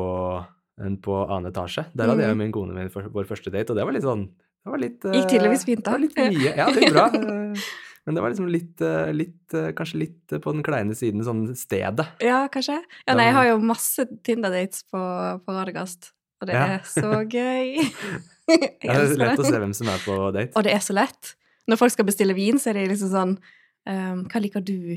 enn 0.80 0.96
på 1.04 1.18
annen 1.28 1.52
etasje. 1.52 1.84
Der 1.94 2.08
hadde 2.10 2.24
jeg 2.24 2.32
og 2.32 2.38
Mm. 2.40 2.42
min 2.46 2.52
kone 2.56 2.74
min 2.74 2.88
for, 2.90 3.02
vår 3.12 3.28
første 3.28 3.52
date, 3.52 3.70
og 3.70 3.76
det 3.76 3.84
var 3.86 3.92
litt 3.92 4.08
sånn 4.08 4.24
det 4.32 4.72
var 4.72 4.80
litt, 4.82 4.98
Gikk 5.04 5.14
eh, 5.22 5.28
tydeligvis 5.36 5.64
fint, 5.68 5.84
da. 5.84 5.92
Det 5.92 5.92
var 5.92 6.00
litt 6.00 6.16
mye. 6.40 6.56
Ja, 6.56 6.66
det 6.72 6.82
gikk 6.82 6.96
bra. 6.96 7.06
Men 8.08 8.16
det 8.16 8.22
var 8.24 8.32
liksom 8.32 8.46
litt, 8.48 8.80
eh, 8.80 9.10
litt 9.12 9.52
eh, 9.52 9.66
Kanskje 9.76 9.98
litt 10.00 10.32
eh, 10.32 10.40
på 10.40 10.54
den 10.56 10.62
kleine 10.64 10.94
siden, 10.96 11.20
sånn 11.26 11.42
stedet. 11.58 12.06
Ja, 12.24 12.46
kanskje. 12.48 12.78
Ja, 13.04 13.12
nei, 13.18 13.26
jeg 13.28 13.36
har 13.36 13.48
jo 13.50 13.58
masse 13.68 14.06
Tinder-dates 14.24 14.86
på, 14.88 15.02
på 15.44 15.56
Radegast, 15.58 16.14
og 16.40 16.48
det 16.48 16.56
Ja. 16.56 16.64
er 16.78 16.86
så 16.88 17.10
gøy. 17.36 17.84
Ja, 18.48 18.96
det 18.96 19.12
er 19.12 19.12
lett 19.20 19.42
å 19.44 19.44
se 19.44 19.60
hvem 19.60 19.74
som 19.76 19.92
er 19.92 20.00
på 20.06 20.16
date. 20.32 20.54
Og 20.56 20.64
det 20.64 20.72
er 20.72 20.80
så 20.80 20.96
lett. 20.96 21.34
Når 21.68 21.82
folk 21.82 21.92
skal 21.92 22.08
bestille 22.08 22.32
vin, 22.38 22.56
så 22.56 22.72
er 22.72 22.80
de 22.80 22.86
liksom 22.94 23.12
sånn 23.12 23.34
um, 23.36 24.24
Hva 24.32 24.40
liker 24.40 24.64
du? 24.64 24.96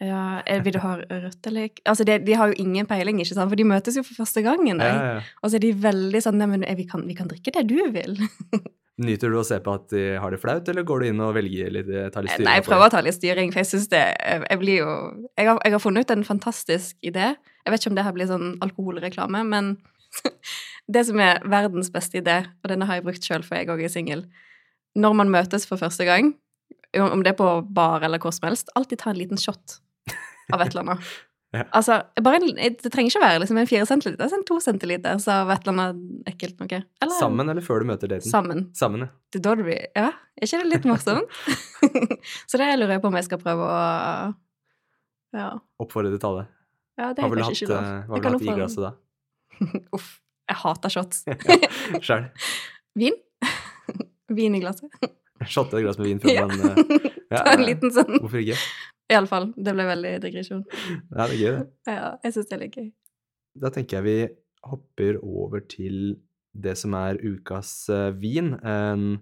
Ja, 0.00 0.40
vil 0.64 0.72
du 0.76 0.78
ha 0.80 0.94
rødt 1.00 1.44
eller 1.48 1.66
ikke? 1.68 1.82
Altså, 1.88 2.04
de, 2.08 2.18
de 2.24 2.36
har 2.36 2.48
jo 2.52 2.60
ingen 2.62 2.86
peiling, 2.88 3.18
ikke 3.20 3.36
sant? 3.36 3.50
For 3.52 3.56
de 3.60 3.66
møtes 3.68 3.96
jo 3.98 4.04
for 4.04 4.20
første 4.22 4.40
gangen. 4.44 4.80
Ja, 4.80 4.92
ja, 4.92 5.08
ja. 5.16 5.24
Og 5.44 5.52
så 5.52 5.58
er 5.58 5.64
de 5.64 5.72
veldig 5.76 6.22
sånn 6.24 6.38
Nei, 6.40 6.46
men 6.54 6.64
vi 6.76 6.86
kan, 6.88 7.02
vi 7.08 7.16
kan 7.16 7.28
drikke 7.28 7.52
det 7.56 7.64
du 7.72 7.80
vil. 7.96 8.16
Nyter 9.00 9.32
du 9.32 9.38
å 9.40 9.44
se 9.46 9.56
på 9.64 9.72
at 9.78 9.86
de 9.92 10.02
har 10.20 10.34
det 10.34 10.40
flaut, 10.42 10.66
eller 10.68 10.84
går 10.86 11.02
du 11.02 11.06
inn 11.08 11.22
og 11.24 11.32
velger 11.36 11.70
litt, 11.72 11.88
eh, 11.88 12.08
tar 12.12 12.26
litt 12.26 12.34
styring? 12.34 12.48
Nei, 12.48 12.56
jeg 12.58 12.66
prøver 12.66 12.90
å 12.90 12.92
ta 12.92 13.00
litt 13.04 13.16
styring, 13.16 13.52
for 13.52 13.62
jeg 13.62 13.70
syns 13.70 13.88
det 13.92 14.02
jeg 14.20 14.60
blir 14.60 14.82
jo 14.82 14.90
jeg 15.38 15.48
har, 15.48 15.60
jeg 15.64 15.74
har 15.76 15.82
funnet 15.82 16.04
ut 16.04 16.12
en 16.16 16.26
fantastisk 16.26 16.98
idé. 17.06 17.30
Jeg 17.64 17.72
vet 17.72 17.80
ikke 17.80 17.92
om 17.92 17.96
det 17.96 18.04
her 18.04 18.16
blir 18.16 18.28
sånn 18.28 18.52
alkoholreklame, 18.66 19.42
men 19.48 19.72
det 20.94 21.06
som 21.08 21.22
er 21.22 21.40
verdens 21.48 21.88
beste 21.94 22.20
idé, 22.20 22.42
og 22.60 22.72
denne 22.72 22.88
har 22.90 22.98
jeg 22.98 23.06
brukt 23.08 23.24
sjøl, 23.24 23.46
for 23.46 23.56
jeg 23.56 23.70
òg 23.72 23.84
er 23.86 23.92
singel 23.92 24.26
Når 24.98 25.16
man 25.16 25.30
møtes 25.32 25.64
for 25.70 25.80
første 25.80 26.04
gang, 26.04 26.34
om 26.98 27.22
det 27.22 27.32
er 27.32 27.38
på 27.38 27.48
bar 27.70 28.02
eller 28.02 28.18
hvor 28.18 28.34
som 28.34 28.48
helst, 28.50 28.72
alltid 28.74 29.00
ta 29.00 29.14
en 29.14 29.20
liten 29.20 29.38
shot 29.38 29.78
av 30.52 30.60
et 30.60 30.72
eller 30.72 30.82
annet. 30.86 31.10
Ja. 31.50 31.64
Altså, 31.74 31.96
bare 32.22 32.38
Det 32.46 32.92
trenger 32.92 33.10
ikke 33.10 33.18
å 33.18 33.24
være 33.24 33.38
liksom 33.42 33.58
en 33.58 33.66
fire 33.66 33.86
centiliter, 33.88 34.30
en 34.36 34.44
to 34.46 34.60
centiliter 34.62 35.18
så 35.18 35.32
av 35.42 35.48
et 35.50 35.64
eller 35.66 35.72
annet 35.74 36.28
ekkelt 36.30 36.60
noe. 36.62 36.78
Eller 37.02 37.16
Sammen 37.18 37.50
eller 37.50 37.64
før 37.66 37.82
du 37.82 37.88
møter 37.90 38.12
daten? 38.12 38.30
Sammen. 38.30 38.60
Sammen, 38.78 39.02
ja. 39.02 39.08
Det 39.34 39.42
da 39.42 39.56
blir 39.58 39.80
Ja, 39.96 40.12
er 40.38 40.46
ikke 40.46 40.60
det 40.62 40.70
litt 40.70 40.86
morsomt? 40.86 41.26
så 42.50 42.60
det 42.60 42.68
lurer 42.78 42.94
jeg 42.96 43.02
på 43.02 43.10
om 43.10 43.18
jeg 43.18 43.26
skal 43.26 43.42
prøve 43.42 43.66
å 43.66 43.80
Ja. 45.34 45.48
Oppfordre 45.82 46.14
til 46.18 46.28
alle. 46.30 46.46
ja 46.98 47.10
det 47.14 47.22
Hva 47.22 47.26
er 47.26 47.34
ville 47.34 47.42
du 47.42 47.74
hatt, 47.74 48.08
hva 48.10 48.20
du 48.22 48.28
hatt 48.30 48.46
i 48.46 48.56
glasset 48.60 48.84
da? 48.86 48.92
Uff. 49.98 50.12
Jeg 50.50 50.58
hater 50.64 50.90
shots. 50.90 51.24
Sjæl. 52.06 52.24
Vin? 52.98 53.18
Vin 54.30 54.54
i 54.54 54.62
glasset. 54.62 54.90
Shotte 55.50 55.78
et 55.78 55.84
glass 55.86 55.98
med 55.98 56.06
vin 56.12 56.22
før 56.22 56.30
Ja. 56.34 56.46
man 56.46 56.60
eh, 56.60 57.10
ja, 57.30 57.42
Ta 57.44 57.52
en 57.54 57.62
liten 57.66 57.90
sånn. 57.94 58.18
Hvorfor 58.22 58.42
ikke? 58.42 58.56
Iallfall. 59.10 59.50
Det 59.56 59.74
ble 59.76 59.86
veldig 59.88 60.14
digresjon. 60.24 60.64
Ja, 61.16 61.26
det 61.26 61.34
er 61.34 61.40
gøy, 61.40 61.56
det. 61.58 61.96
Ja, 61.96 62.10
jeg 62.24 62.36
syns 62.36 62.50
det 62.50 62.56
er 62.56 62.62
litt 62.64 62.78
gøy. 62.78 62.88
Da 63.60 63.72
tenker 63.74 63.98
jeg 63.98 64.06
vi 64.06 64.16
hopper 64.70 65.18
over 65.24 65.64
til 65.66 66.16
det 66.50 66.76
som 66.78 66.94
er 66.98 67.18
ukas 67.22 67.72
uh, 67.92 68.10
vin. 68.14 68.54
En 68.66 69.20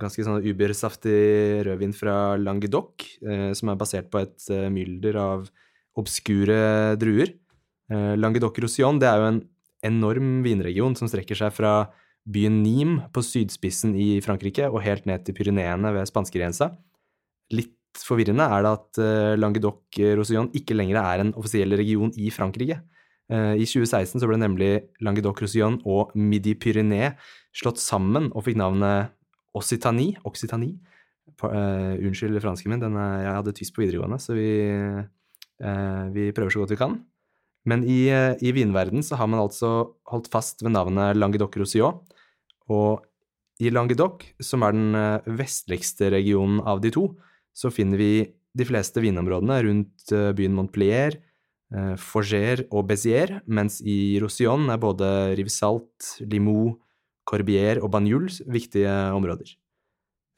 ganske 0.00 0.22
sånn 0.26 0.44
ubersaftig 0.46 1.64
rødvin 1.66 1.94
fra 1.96 2.36
Languedoc, 2.40 3.06
uh, 3.26 3.50
som 3.58 3.72
er 3.72 3.80
basert 3.80 4.10
på 4.12 4.22
et 4.22 4.50
uh, 4.54 4.68
mylder 4.72 5.18
av 5.20 5.50
obskure 5.98 6.96
druer. 7.00 7.34
Eh, 7.90 8.14
Languedoc-Roussillon 8.18 9.00
det 9.02 9.08
er 9.10 9.18
jo 9.18 9.30
en 9.32 9.40
enorm 9.86 10.28
vinregion 10.44 10.94
som 10.98 11.10
strekker 11.10 11.38
seg 11.38 11.54
fra 11.56 11.74
byen 12.30 12.60
Nîmes 12.62 13.08
på 13.14 13.24
sydspissen 13.24 13.96
i 13.98 14.20
Frankrike 14.22 14.68
og 14.68 14.84
helt 14.84 15.08
ned 15.08 15.24
til 15.26 15.34
Pyreneene 15.34 15.92
ved 15.96 16.10
spanskegrensa. 16.10 16.70
Litt 17.56 17.74
forvirrende 17.98 18.46
er 18.46 18.64
det 18.64 18.72
at 18.76 19.00
eh, 19.02 19.34
Languedoc-Rosillon 19.40 20.50
ikke 20.56 20.76
lenger 20.76 21.00
er 21.02 21.24
en 21.24 21.32
offisiell 21.38 21.74
region 21.78 22.12
i 22.14 22.30
Frankrike. 22.34 22.78
Eh, 23.30 23.54
I 23.62 23.66
2016 23.66 24.20
så 24.22 24.28
ble 24.28 24.38
nemlig 24.40 24.70
Languedoc-Rosillon 25.04 25.80
og 25.88 26.14
Midi-Pyrénées 26.18 27.18
slått 27.56 27.82
sammen 27.82 28.30
og 28.34 28.46
fikk 28.46 28.58
navnet 28.60 29.14
Occitanie. 29.56 30.18
Occitanie. 30.26 30.78
Eh, 31.30 31.94
unnskyld 32.06 32.40
fransken 32.42 32.74
min, 32.74 32.82
jeg 32.82 33.36
hadde 33.36 33.54
tysk 33.56 33.76
på 33.76 33.84
videregående, 33.84 34.18
så 34.20 34.34
vi, 34.36 34.50
uh, 35.64 36.04
vi 36.12 36.30
prøver 36.36 36.52
så 36.52 36.62
godt 36.62 36.74
vi 36.74 36.80
kan. 36.80 36.98
Men 37.68 37.84
i, 37.84 38.10
uh, 38.12 38.34
i 38.42 38.52
vinverden 38.56 39.02
så 39.06 39.18
har 39.20 39.30
man 39.30 39.40
altså 39.42 39.94
holdt 40.10 40.30
fast 40.32 40.62
ved 40.62 40.74
navnet 40.74 41.16
Languedoc-Roussillon, 41.16 42.02
og 42.70 43.06
I 43.60 43.72
Languedoc, 43.72 44.24
som 44.42 44.62
er 44.64 44.76
den 44.76 44.94
vestligste 45.36 46.10
regionen 46.12 46.60
av 46.64 46.80
de 46.84 46.92
to, 46.94 47.08
så 47.56 47.72
finner 47.74 48.00
vi 48.00 48.12
de 48.56 48.66
fleste 48.66 49.02
vinområdene 49.02 49.58
rundt 49.66 50.12
eh, 50.14 50.30
byen 50.36 50.56
Montpellier, 50.56 51.20
Forger 52.02 52.64
og 52.74 52.88
Béziers, 52.88 53.36
mens 53.46 53.76
i 53.86 54.18
Roussillon 54.18 54.72
er 54.74 54.80
både 54.82 55.06
Rivesalt, 55.38 56.16
Limoux, 56.26 56.80
Corbier 57.22 57.78
og 57.78 57.92
Banjul 57.94 58.26
viktige 58.50 58.90
områder. 59.14 59.52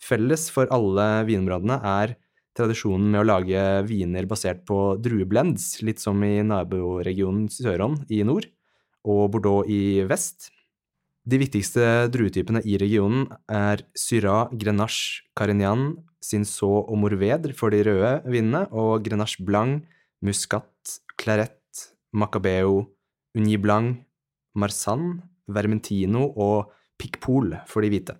Felles 0.02 0.48
for 0.52 0.68
alle 0.74 1.06
vinområdene 1.28 1.78
er 1.88 2.16
tradisjonen 2.58 3.12
med 3.14 3.22
å 3.22 3.28
lage 3.28 3.60
viner 3.88 4.26
basert 4.28 4.64
på 4.68 4.96
drueblends, 5.00 5.78
litt 5.86 6.02
som 6.02 6.20
i 6.26 6.42
naboregionen 6.44 7.46
Søron 7.52 8.00
i 8.12 8.20
nord 8.28 8.48
og 9.08 9.30
Bordeaux 9.34 9.68
i 9.70 10.02
vest. 10.08 10.50
De 11.24 11.38
viktigste 11.38 12.10
druetypene 12.12 12.64
i 12.66 12.76
regionen 12.82 13.28
er 13.50 13.84
Syrah, 13.98 14.50
Grenache, 14.58 15.22
Carignan, 15.38 15.94
Cinsault 16.22 16.88
og 16.88 16.98
Mourvedre 17.02 17.54
for 17.56 17.74
de 17.74 17.82
røde 17.86 18.12
vinene, 18.30 18.66
og 18.70 19.02
Grenache 19.04 19.44
Blanc, 19.44 19.82
Muscat, 20.22 20.98
Claret, 21.20 21.58
Macabeo, 22.12 22.86
Uni 23.38 23.58
Blanc, 23.58 24.02
Marsanne, 24.54 25.22
Vermentino 25.48 26.28
og 26.38 26.70
Picpoul 27.00 27.56
for 27.66 27.82
de 27.82 27.90
hvite. 27.92 28.16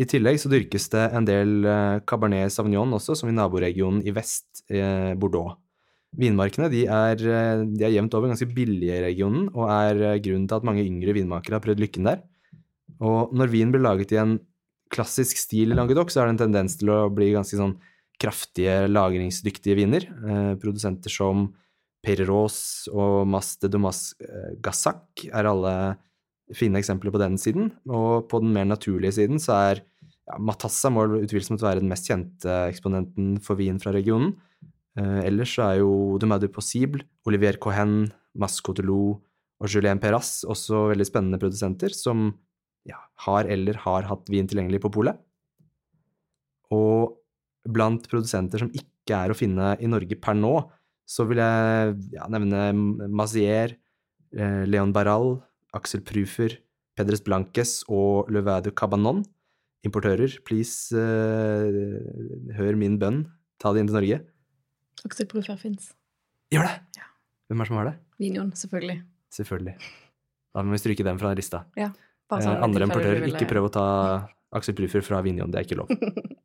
I 0.00 0.06
tillegg 0.08 0.38
så 0.40 0.48
dyrkes 0.48 0.88
det 0.92 1.02
en 1.12 1.26
del 1.28 1.66
eh, 1.68 1.98
Cabernet 2.08 2.52
Sauvignon 2.52 2.96
også, 2.96 3.16
som 3.18 3.28
i 3.28 3.34
naboregionen 3.36 4.00
i 4.08 4.14
vest, 4.14 4.64
eh, 4.72 5.12
Bordeaux. 5.20 5.58
Vinmarkene 6.16 6.68
de 6.72 6.84
er, 6.84 7.20
eh, 7.24 7.64
de 7.64 7.84
er 7.84 7.94
jevnt 7.94 8.14
over 8.16 8.32
ganske 8.32 8.48
billige 8.52 8.96
i 8.98 9.04
regionen, 9.04 9.50
og 9.52 9.68
er 9.72 10.00
eh, 10.00 10.20
grunnen 10.24 10.48
til 10.48 10.58
at 10.58 10.64
mange 10.68 10.84
yngre 10.84 11.14
vinmakere 11.16 11.56
har 11.56 11.64
prøvd 11.64 11.80
lykken 11.80 12.08
der. 12.08 12.22
Og 13.00 13.32
når 13.36 13.52
vin 13.52 13.72
blir 13.72 13.84
laget 13.84 14.12
i 14.12 14.20
en 14.20 14.38
klassisk 14.92 15.40
stil 15.40 15.72
i 15.72 15.78
Languedoc, 15.78 16.12
så 16.12 16.22
er 16.22 16.28
det 16.28 16.36
en 16.36 16.44
tendens 16.46 16.76
til 16.80 16.92
å 16.92 17.06
bli 17.12 17.32
ganske 17.34 17.58
sånn 17.58 17.76
kraftige, 18.22 18.86
lagringsdyktige 18.90 19.76
viner. 19.78 20.06
Eh, 20.06 20.52
produsenter 20.62 21.12
som 21.12 21.48
Perros 22.02 22.88
og 22.90 23.22
Mas 23.30 23.54
de 23.62 23.70
Dumas 23.72 24.12
eh, 24.22 24.54
Gassac 24.62 25.24
er 25.30 25.48
alle 25.48 25.74
fine 26.56 26.80
eksempler 26.80 27.14
på 27.14 27.20
den 27.22 27.38
siden. 27.40 27.72
Og 27.88 28.28
på 28.30 28.42
den 28.42 28.52
mer 28.54 28.68
naturlige 28.68 29.16
siden 29.20 29.42
så 29.42 29.56
er 29.70 29.82
ja, 29.82 30.38
Matassa 30.38 30.90
må 30.92 31.06
utvilsomt 31.22 31.62
være 31.64 31.82
den 31.82 31.90
mest 31.90 32.10
kjente 32.10 32.62
eksponenten 32.68 33.36
for 33.42 33.58
vin 33.58 33.80
fra 33.82 33.94
regionen. 33.94 34.36
Eh, 34.98 35.20
ellers 35.26 35.56
så 35.56 35.70
er 35.70 35.82
jo 35.82 36.18
du 36.20 36.28
Possible, 36.52 37.06
Olivier 37.26 37.58
Cohen, 37.58 38.12
Mas 38.34 38.60
Cotelou 38.60 39.20
og 39.62 39.70
Julien 39.70 40.00
Perras 40.02 40.42
også 40.44 40.88
veldig 40.90 41.06
spennende 41.06 41.38
produsenter 41.38 41.94
som 41.94 42.32
ja, 42.88 42.98
har 43.26 43.48
eller 43.50 43.78
har 43.84 44.08
hatt 44.08 44.30
vin 44.32 44.48
tilgjengelig 44.48 44.82
på 44.84 44.92
polet. 44.94 45.18
Og 46.72 47.18
blant 47.68 48.06
produsenter 48.10 48.62
som 48.62 48.72
ikke 48.74 49.18
er 49.18 49.32
å 49.32 49.38
finne 49.38 49.74
i 49.82 49.90
Norge 49.90 50.18
per 50.18 50.36
nå, 50.38 50.56
så 51.08 51.26
vil 51.28 51.42
jeg 51.42 51.94
ja, 52.14 52.26
nevne 52.32 52.72
Mazier, 53.12 53.76
eh, 54.34 54.62
Leon 54.68 54.94
Barral, 54.94 55.36
Axel 55.76 56.02
Prufer, 56.06 56.56
Pedres 56.96 57.22
Blanques 57.24 57.80
og 57.88 58.30
Le 58.32 58.42
Vin 58.44 58.72
Cabanon. 58.76 59.22
Importører, 59.82 60.36
please, 60.46 60.94
uh, 60.94 62.54
hør 62.54 62.76
min 62.78 63.00
bønn, 63.02 63.24
ta 63.58 63.72
det 63.74 63.82
inn 63.82 63.88
til 63.90 63.96
Norge. 63.98 64.18
Aksel 65.08 65.26
Prufer 65.26 65.58
fins. 65.58 65.88
Gjør 66.54 66.68
det! 66.68 66.76
Ja. 67.00 67.08
Hvem 67.50 67.58
er 67.58 67.66
det 67.66 67.72
som 67.72 67.78
har 67.80 67.88
det? 67.88 67.94
Vinjon, 68.22 68.52
selvfølgelig. 68.60 68.98
Selvfølgelig. 69.34 69.74
Da 70.54 70.62
må 70.62 70.76
vi 70.76 70.80
stryke 70.84 71.06
den 71.08 71.18
fra 71.18 71.32
lista. 71.34 71.64
Ja. 71.80 71.88
Eh, 72.38 72.44
sånn 72.46 72.56
eh, 72.56 72.62
andre 72.66 72.86
importører, 72.88 73.20
ville- 73.24 73.38
ikke 73.38 73.50
prøv 73.50 73.68
å 73.68 73.72
ta 73.74 73.86
Axel 74.52 74.76
Prufer 74.78 75.04
fra 75.04 75.22
Vignon, 75.24 75.50
det 75.52 75.60
er 75.62 75.68
ikke 75.68 75.80
lov. 75.82 75.92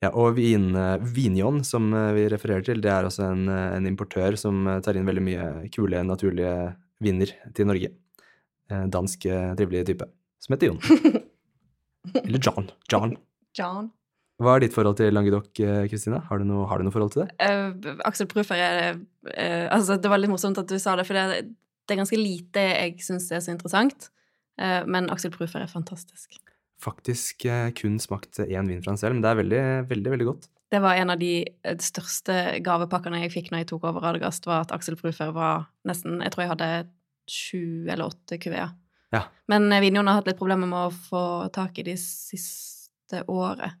Ja, 0.00 0.08
og 0.16 0.38
vin, 0.38 0.70
eh, 0.80 0.94
Vignon, 1.12 1.58
som 1.62 1.90
eh, 1.92 2.14
vi 2.16 2.22
refererer 2.32 2.64
til, 2.64 2.78
det 2.80 2.88
er 2.88 3.04
også 3.04 3.26
en, 3.34 3.42
en 3.52 3.84
importør 3.84 4.32
som 4.40 4.64
tar 4.80 4.96
inn 4.96 5.04
veldig 5.04 5.24
mye 5.26 5.48
kule, 5.74 6.00
naturlige 6.08 6.54
viner 7.04 7.34
til 7.52 7.68
Norge. 7.68 7.90
Dansk, 8.70 9.26
trivelig 9.58 9.82
type, 9.88 10.06
som 10.40 10.54
heter 10.54 10.70
Jon. 10.70 10.78
Eller 12.24 12.40
John. 12.40 12.70
John. 12.88 13.16
John. 13.58 13.90
Hva 14.40 14.54
er 14.56 14.64
ditt 14.64 14.72
forhold 14.72 14.96
til 14.96 15.12
Languedoc, 15.12 15.50
Kristine? 15.90 16.22
Har, 16.30 16.38
har 16.38 16.80
du 16.80 16.86
noe 16.86 16.94
forhold 16.94 17.12
til 17.12 17.26
det? 17.26 17.34
Uh, 17.44 17.98
Aksel 18.08 18.28
Prufer 18.30 18.56
er 18.56 18.94
uh, 18.94 19.66
Altså, 19.74 19.98
det 20.00 20.08
var 20.08 20.22
litt 20.22 20.32
morsomt 20.32 20.62
at 20.62 20.70
du 20.70 20.78
sa 20.80 20.94
det, 20.96 21.04
for 21.08 21.18
det, 21.18 21.42
det 21.84 21.96
er 21.96 22.00
ganske 22.00 22.16
lite 22.16 22.64
jeg 22.70 23.04
syns 23.04 23.28
er 23.34 23.42
så 23.44 23.52
interessant. 23.52 24.08
Eh, 24.60 24.86
men 24.86 25.10
Aksel 25.12 25.32
Prufer 25.34 25.64
er 25.64 25.70
fantastisk. 25.70 26.38
Faktisk 26.80 27.44
eh, 27.48 27.70
kun 27.76 27.98
smakt 28.00 28.40
én 28.44 28.68
vin 28.68 28.82
fra 28.82 28.92
han 28.92 29.00
selv, 29.00 29.16
men 29.16 29.24
det 29.24 29.30
er 29.30 29.40
veldig, 29.40 29.62
veldig, 29.90 30.12
veldig 30.14 30.28
godt. 30.28 30.48
Det 30.70 30.80
var 30.84 31.00
en 31.00 31.12
av 31.12 31.20
de 31.20 31.32
eh, 31.42 31.80
største 31.82 32.36
gavepakkene 32.64 33.22
jeg 33.24 33.34
fikk 33.34 33.50
når 33.50 33.64
jeg 33.64 33.70
tok 33.72 33.88
over 33.90 34.04
Radegast, 34.06 34.48
var 34.48 34.64
at 34.64 34.74
Aksel 34.76 34.98
Prufer 35.00 35.32
var 35.36 35.68
nesten 35.88 36.20
Jeg 36.20 36.34
tror 36.34 36.44
jeg 36.44 36.52
hadde 36.54 36.70
sju 37.30 37.64
eller 37.88 38.06
åtte 38.08 38.40
kuveer. 38.42 38.74
Ja. 39.14 39.24
Men 39.50 39.66
Vinjon 39.82 40.06
har 40.06 40.20
hatt 40.20 40.28
litt 40.30 40.38
problemer 40.38 40.70
med 40.70 40.88
å 40.88 40.94
få 40.94 41.22
tak 41.54 41.78
i 41.80 41.86
de 41.88 41.96
siste 41.98 43.24
året. 43.26 43.74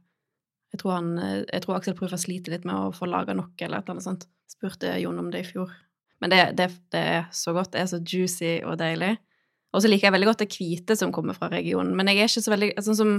Jeg 0.70 0.82
tror, 0.82 0.96
han, 0.96 1.14
jeg 1.46 1.62
tror 1.64 1.76
Aksel 1.76 1.96
Prufer 1.98 2.18
sliter 2.18 2.54
litt 2.54 2.66
med 2.66 2.76
å 2.78 2.92
få 2.94 3.08
laga 3.10 3.34
nok, 3.34 3.54
eller 3.58 3.78
et 3.78 3.86
eller 3.86 3.96
annet 3.96 4.06
sånt. 4.06 4.26
Spurte 4.50 4.92
Jon 5.02 5.18
om 5.18 5.30
det 5.30 5.44
i 5.44 5.46
fjor. 5.46 5.70
Men 6.22 6.30
det, 6.30 6.40
det, 6.58 6.68
det 6.94 7.00
er 7.16 7.24
så 7.34 7.54
godt. 7.56 7.72
Det 7.74 7.82
er 7.82 7.90
så 7.90 7.98
juicy 8.02 8.52
og 8.66 8.76
deilig. 8.82 9.14
Og 9.70 9.82
så 9.82 9.90
liker 9.90 10.08
jeg 10.08 10.14
veldig 10.16 10.30
godt 10.30 10.42
det 10.42 10.50
hvite 10.54 10.96
som 10.98 11.12
kommer 11.14 11.36
fra 11.36 11.50
regionen. 11.52 11.92
Men 11.96 12.10
jeg 12.10 12.22
er 12.22 12.30
ikke 12.30 12.42
så 12.42 12.54
veldig 12.54 12.70
Sånn 12.86 12.98
som 12.98 13.12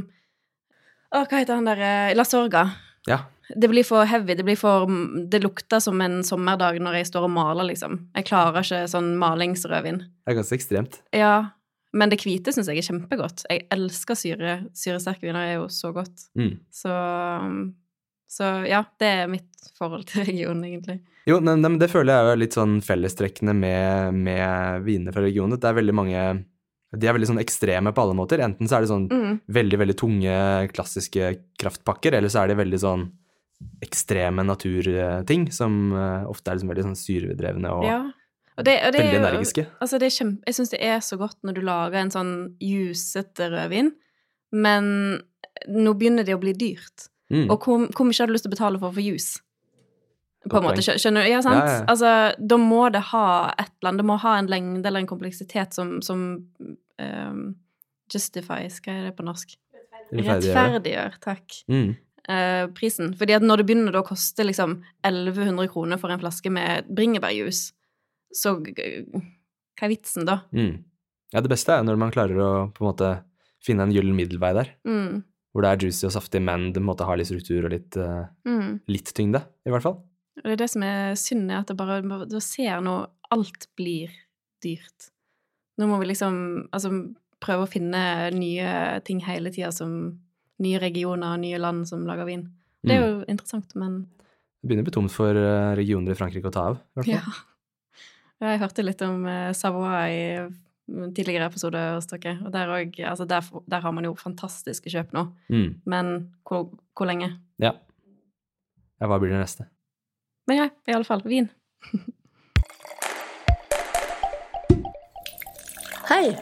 Å, 1.12 1.22
hva 1.26 1.38
heter 1.42 1.58
han 1.58 1.68
der 1.68 1.84
eh, 1.84 2.16
La 2.16 2.24
Sorga. 2.28 2.66
Ja, 3.10 3.24
Det 3.52 3.68
blir 3.68 3.84
for 3.84 4.08
heavy. 4.08 4.36
Det, 4.40 4.46
blir 4.48 4.60
for, 4.60 4.88
det 5.32 5.42
lukter 5.44 5.82
som 5.84 6.00
en 6.04 6.22
sommerdag 6.24 6.78
når 6.80 7.02
jeg 7.02 7.10
står 7.10 7.26
og 7.28 7.34
maler, 7.36 7.68
liksom. 7.68 7.98
Jeg 8.16 8.28
klarer 8.30 8.62
ikke 8.64 8.86
sånn 8.88 9.18
malingsrødvin. 9.20 9.98
det 10.06 10.32
er 10.32 10.38
ganske 10.38 10.56
ekstremt. 10.56 11.02
Ja, 11.16 11.34
men 11.92 12.12
det 12.14 12.22
hvite 12.24 12.54
syns 12.56 12.70
jeg 12.72 12.80
er 12.80 12.88
kjempegodt. 12.88 13.44
Jeg 13.52 13.66
elsker 13.76 14.16
syre. 14.16 14.54
Syresterke 14.78 15.28
viner 15.28 15.44
er 15.50 15.58
jo 15.58 15.68
så 15.68 15.92
godt. 15.96 16.30
Mm. 16.40 16.54
Så, 16.72 16.94
så 18.32 18.48
ja, 18.70 18.84
det 19.02 19.08
er 19.22 19.28
mitt 19.32 19.72
forhold 19.78 20.06
til 20.08 20.24
regionen, 20.30 20.64
egentlig. 20.70 21.00
Jo, 21.28 21.40
men 21.44 21.60
men 21.62 21.76
det 21.82 21.90
føler 21.92 22.16
jeg 22.16 22.32
er 22.34 22.40
litt 22.42 22.56
sånn 22.58 22.78
fellestrekkende 22.82 23.54
med, 23.54 24.16
med 24.16 24.86
vinene 24.88 25.12
fra 25.14 25.22
regionen. 25.26 25.60
Det 25.60 25.68
er 25.70 25.76
veldig 25.78 25.94
mange 26.00 26.22
De 26.92 27.08
er 27.08 27.14
veldig 27.16 27.28
sånn 27.30 27.40
ekstreme 27.44 27.94
på 27.96 28.02
alle 28.04 28.16
måter. 28.18 28.42
Enten 28.44 28.68
så 28.68 28.76
er 28.76 28.82
det 28.84 28.90
sånn 28.90 29.06
Mm. 29.12 29.36
veldig, 29.48 29.78
veldig 29.80 29.96
tunge, 30.02 30.34
klassiske 30.74 31.30
kraftpakker, 31.62 32.14
eller 32.18 32.28
så 32.28 32.42
er 32.44 32.48
de 32.52 32.58
veldig 32.60 32.80
sånn 32.82 33.06
ekstreme 33.86 34.44
naturting, 34.44 35.46
som 35.54 35.94
eh, 35.94 36.26
ofte 36.28 36.50
er 36.52 36.58
liksom 36.58 36.72
veldig 36.74 36.86
sånn 36.90 36.98
syredrevne 37.00 37.72
og 37.78 37.86
Ja. 37.86 38.02
Og 38.58 38.66
det, 38.68 38.74
og 38.86 38.92
det 38.94 39.00
veldig 39.02 39.14
jo- 39.16 39.22
energiske. 39.26 39.64
Altså, 39.82 39.98
det 40.00 40.06
er 40.10 40.16
kjempe, 40.18 40.44
jeg 40.46 40.56
syns 40.58 40.70
det 40.74 40.82
er 40.84 41.00
så 41.00 41.18
godt 41.18 41.38
når 41.48 41.54
du 41.56 41.62
lager 41.62 41.96
en 42.02 42.12
sånn 42.12 42.34
jusete 42.60 43.48
rødvin, 43.50 43.92
men 44.52 45.22
nå 45.70 45.94
begynner 45.98 46.26
det 46.28 46.36
å 46.36 46.42
bli 46.42 46.52
dyrt. 46.54 47.08
Mm. 47.32 47.48
Og 47.48 47.64
hvor, 47.64 47.88
hvor 47.96 48.08
mye 48.08 48.20
har 48.20 48.30
du 48.30 48.36
lyst 48.36 48.46
til 48.48 48.52
å 48.52 48.58
betale 48.58 48.82
for 48.82 48.94
for 48.94 49.04
juice? 49.04 49.40
På 50.50 50.58
en 50.58 50.66
måte, 50.66 50.82
skjønner 50.82 51.28
du? 51.28 51.30
Ja, 51.30 51.40
sant? 51.46 51.62
Ja, 51.62 51.74
ja. 51.76 51.82
Altså, 51.92 52.12
da 52.42 52.58
må 52.58 52.88
det 52.94 53.04
ha 53.12 53.26
et 53.62 53.70
eller 53.70 53.92
annet, 53.92 54.02
det 54.02 54.08
må 54.10 54.16
ha 54.24 54.38
en 54.40 54.50
lengde 54.50 54.90
eller 54.90 55.04
en 55.04 55.10
kompleksitet 55.10 55.78
som, 55.78 56.00
som 56.02 56.24
um, 56.98 57.44
justifies, 58.12 58.80
hva 58.82 58.96
er 58.96 59.10
det 59.10 59.18
på 59.20 59.26
norsk? 59.28 59.54
Rettferdiggjør, 60.12 61.20
takk. 61.24 61.60
Mm. 61.72 61.92
Uh, 62.26 62.66
prisen. 62.78 63.14
Fordi 63.18 63.38
at 63.38 63.46
når 63.46 63.62
det 63.62 63.68
begynner 63.70 64.00
å 64.00 64.06
koste 64.06 64.46
liksom 64.48 64.80
1100 65.06 65.70
kroner 65.72 66.02
for 66.02 66.14
en 66.14 66.22
flaske 66.22 66.52
med 66.54 66.90
bringebærjuice, 66.90 67.76
så 68.34 68.58
hva 68.62 69.86
er 69.86 69.92
vitsen 69.92 70.26
da? 70.26 70.42
Mm. 70.56 70.82
Ja, 71.32 71.42
det 71.44 71.52
beste 71.52 71.78
er 71.78 71.86
når 71.86 72.00
man 72.02 72.14
klarer 72.14 72.42
å 72.42 72.52
på 72.74 72.84
en 72.84 72.90
måte 72.90 73.12
finne 73.64 73.86
en 73.86 73.94
gyllen 73.94 74.18
middelvei 74.18 74.56
der, 74.58 74.74
Mm, 74.88 75.22
hvor 75.52 75.66
det 75.66 75.72
er 75.72 75.84
juicy 75.86 76.06
og 76.08 76.14
saftig, 76.16 76.42
men 76.42 76.70
det 76.76 76.82
måtte 76.84 77.06
ha 77.08 77.16
litt 77.20 77.28
struktur 77.28 77.66
og 77.68 77.74
litt, 77.74 77.98
eh, 78.00 78.26
mm. 78.48 78.82
litt 78.88 79.12
tyngde, 79.18 79.42
i 79.68 79.74
hvert 79.74 79.84
fall. 79.84 79.98
Og 80.42 80.46
det 80.48 80.54
er 80.56 80.62
det 80.64 80.70
som 80.72 80.84
er 80.88 81.16
synd, 81.20 81.52
at 81.52 81.68
det 81.68 81.76
bare 81.78 82.00
Du 82.30 82.38
ser 82.40 82.80
nå 82.82 82.94
alt 83.32 83.68
blir 83.78 84.10
dyrt. 84.64 85.10
Nå 85.78 85.88
må 85.90 86.00
vi 86.00 86.08
liksom 86.12 86.70
altså, 86.72 86.92
prøve 87.42 87.66
å 87.66 87.70
finne 87.70 88.30
nye 88.36 89.02
ting 89.04 89.20
hele 89.26 89.52
tida, 89.52 89.72
som 89.76 90.20
nye 90.62 90.80
regioner 90.80 91.36
og 91.36 91.42
nye 91.44 91.58
land 91.60 91.88
som 91.90 92.04
lager 92.08 92.26
vin. 92.30 92.48
Det 92.84 92.96
er 92.96 93.02
Mm. 93.02 93.08
jo 93.20 93.26
interessant, 93.28 93.76
men 93.76 94.08
Det 94.62 94.68
begynner 94.70 94.84
å 94.84 94.90
bli 94.90 94.94
tomt 94.94 95.12
for 95.12 95.36
eh, 95.36 95.76
regioner 95.76 96.12
i 96.12 96.16
Frankrike 96.16 96.48
å 96.48 96.52
ta 96.54 96.68
av, 96.70 96.76
i 96.78 97.00
hvert 97.02 97.06
fall. 97.06 97.16
ja. 97.16 97.48
Jeg 98.42 98.60
hørte 98.60 98.84
litt 98.86 99.02
om 99.06 99.26
eh, 99.30 99.52
Savoie 99.54 100.02
i 100.10 100.22
tidligere 101.16 101.46
episode 101.48 101.80
hos 101.96 102.06
dere, 102.12 102.38
og 102.46 102.52
der, 102.54 102.68
også, 102.76 103.04
altså 103.10 103.26
der, 103.26 103.42
der 103.72 103.80
har 103.84 103.92
man 103.96 104.06
jo 104.06 104.14
fantastiske 104.20 104.90
kjøp 104.94 105.14
nå, 105.14 105.26
Mm. 105.50 105.76
men 105.86 106.12
hvor, 106.48 106.70
hvor 106.98 107.06
lenge? 107.10 107.32
Ja. 107.60 107.72
ja. 109.02 109.08
Hva 109.08 109.18
blir 109.20 109.30
det 109.34 109.40
neste? 109.42 109.66
Men 110.48 110.58
ja, 110.58 110.70
i 110.88 110.92
alle 110.96 111.06
fall, 111.08 111.22
vin. 111.26 111.50
Hei! 116.10 116.34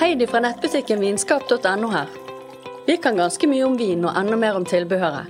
Heidi 0.00 0.26
fra 0.28 0.40
nettbutikken 0.44 1.00
vinskap.no 1.00 1.88
her. 1.90 2.08
Vi 2.86 2.96
kan 3.02 3.16
ganske 3.18 3.48
mye 3.50 3.64
om 3.66 3.76
vin 3.80 4.04
og 4.06 4.14
enda 4.20 4.36
mer 4.38 4.54
om 4.58 4.64
tilbehøret. 4.68 5.26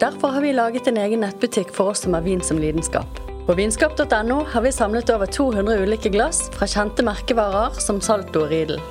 Derfor 0.00 0.28
har 0.34 0.40
vi 0.42 0.52
laget 0.54 0.86
en 0.90 0.96
egen 1.02 1.20
nettbutikk 1.22 1.70
for 1.74 1.92
oss 1.92 2.02
som 2.06 2.14
har 2.14 2.22
vin 2.26 2.40
som 2.42 2.58
lidenskap. 2.58 3.27
På 3.48 3.54
vinskap.no 3.54 4.44
har 4.44 4.60
vi 4.60 4.72
samlet 4.72 5.10
over 5.10 5.26
200 5.26 5.76
ulike 5.82 6.10
glass 6.12 6.50
fra 6.52 6.66
kjente 6.68 7.00
merkevarer 7.00 7.78
som 7.80 7.96
Salto 8.04 8.42
og 8.42 8.50
Riedel. 8.50 8.82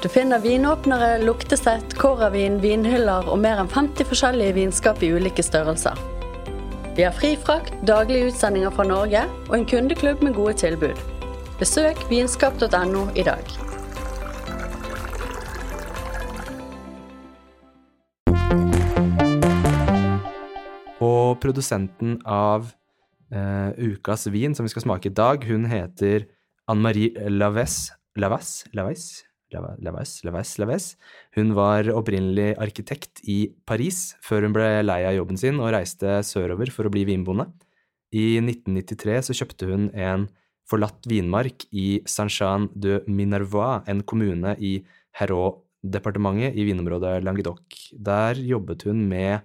Du 0.00 0.08
finner 0.08 0.40
vinåpnere, 0.40 1.18
luktesett, 1.20 1.92
kåravin, 2.00 2.56
vinhyller 2.64 3.28
og 3.28 3.42
mer 3.44 3.60
enn 3.60 3.68
50 3.68 4.08
forskjellige 4.08 4.56
vinskap 4.56 5.04
i 5.04 5.12
ulike 5.12 5.44
størrelser. 5.44 6.00
Vi 6.96 7.04
har 7.04 7.12
fri 7.12 7.34
frakt, 7.36 7.76
daglige 7.84 8.32
utsendinger 8.32 8.72
fra 8.72 8.88
Norge 8.88 9.28
og 9.50 9.60
en 9.60 9.68
kundeklubb 9.68 10.24
med 10.24 10.40
gode 10.40 10.56
tilbud. 10.64 10.96
Besøk 11.60 12.00
vinskap.no 12.08 13.10
i 13.12 13.28
dag. 13.28 13.44
Og 21.04 21.36
produsenten 21.44 22.22
av 22.24 22.72
eh, 23.32 23.90
ukas 23.92 24.28
vin 24.32 24.54
som 24.54 24.66
vi 24.66 24.72
skal 24.72 24.86
smake 24.86 25.10
i 25.10 25.16
dag, 25.16 25.44
hun 25.48 25.66
heter 25.70 26.28
Anne-Marie 26.70 27.28
Laves. 27.32 27.90
Laves? 28.16 28.62
Laves? 28.76 29.24
Laves, 29.52 30.22
Laves, 30.24 30.58
Laves. 30.58 30.86
Hun 31.36 31.52
var 31.56 31.88
opprinnelig 31.92 32.54
arkitekt 32.60 33.20
i 33.28 33.52
Paris 33.68 34.14
før 34.24 34.46
hun 34.46 34.54
ble 34.56 34.68
lei 34.84 35.02
av 35.08 35.16
jobben 35.18 35.40
sin 35.40 35.60
og 35.60 35.72
reiste 35.74 36.20
sørover 36.24 36.72
for 36.72 36.88
å 36.88 36.92
bli 36.92 37.04
vinbonde. 37.08 37.48
I 38.12 38.38
1993 38.40 39.18
så 39.28 39.36
kjøpte 39.36 39.68
hun 39.68 39.90
en 39.92 40.28
forlatt 40.68 41.04
vinmark 41.08 41.66
i 41.72 42.00
Saint-Jean 42.08 42.68
de 42.72 43.00
Minervois, 43.08 43.82
en 43.88 44.02
kommune 44.08 44.54
i 44.60 44.78
Hérault-departementet 45.18 46.56
i 46.56 46.66
vinområdet 46.68 47.18
Languedoc. 47.24 47.64
Der 47.92 48.38
jobbet 48.40 48.86
hun 48.88 49.04
med 49.08 49.42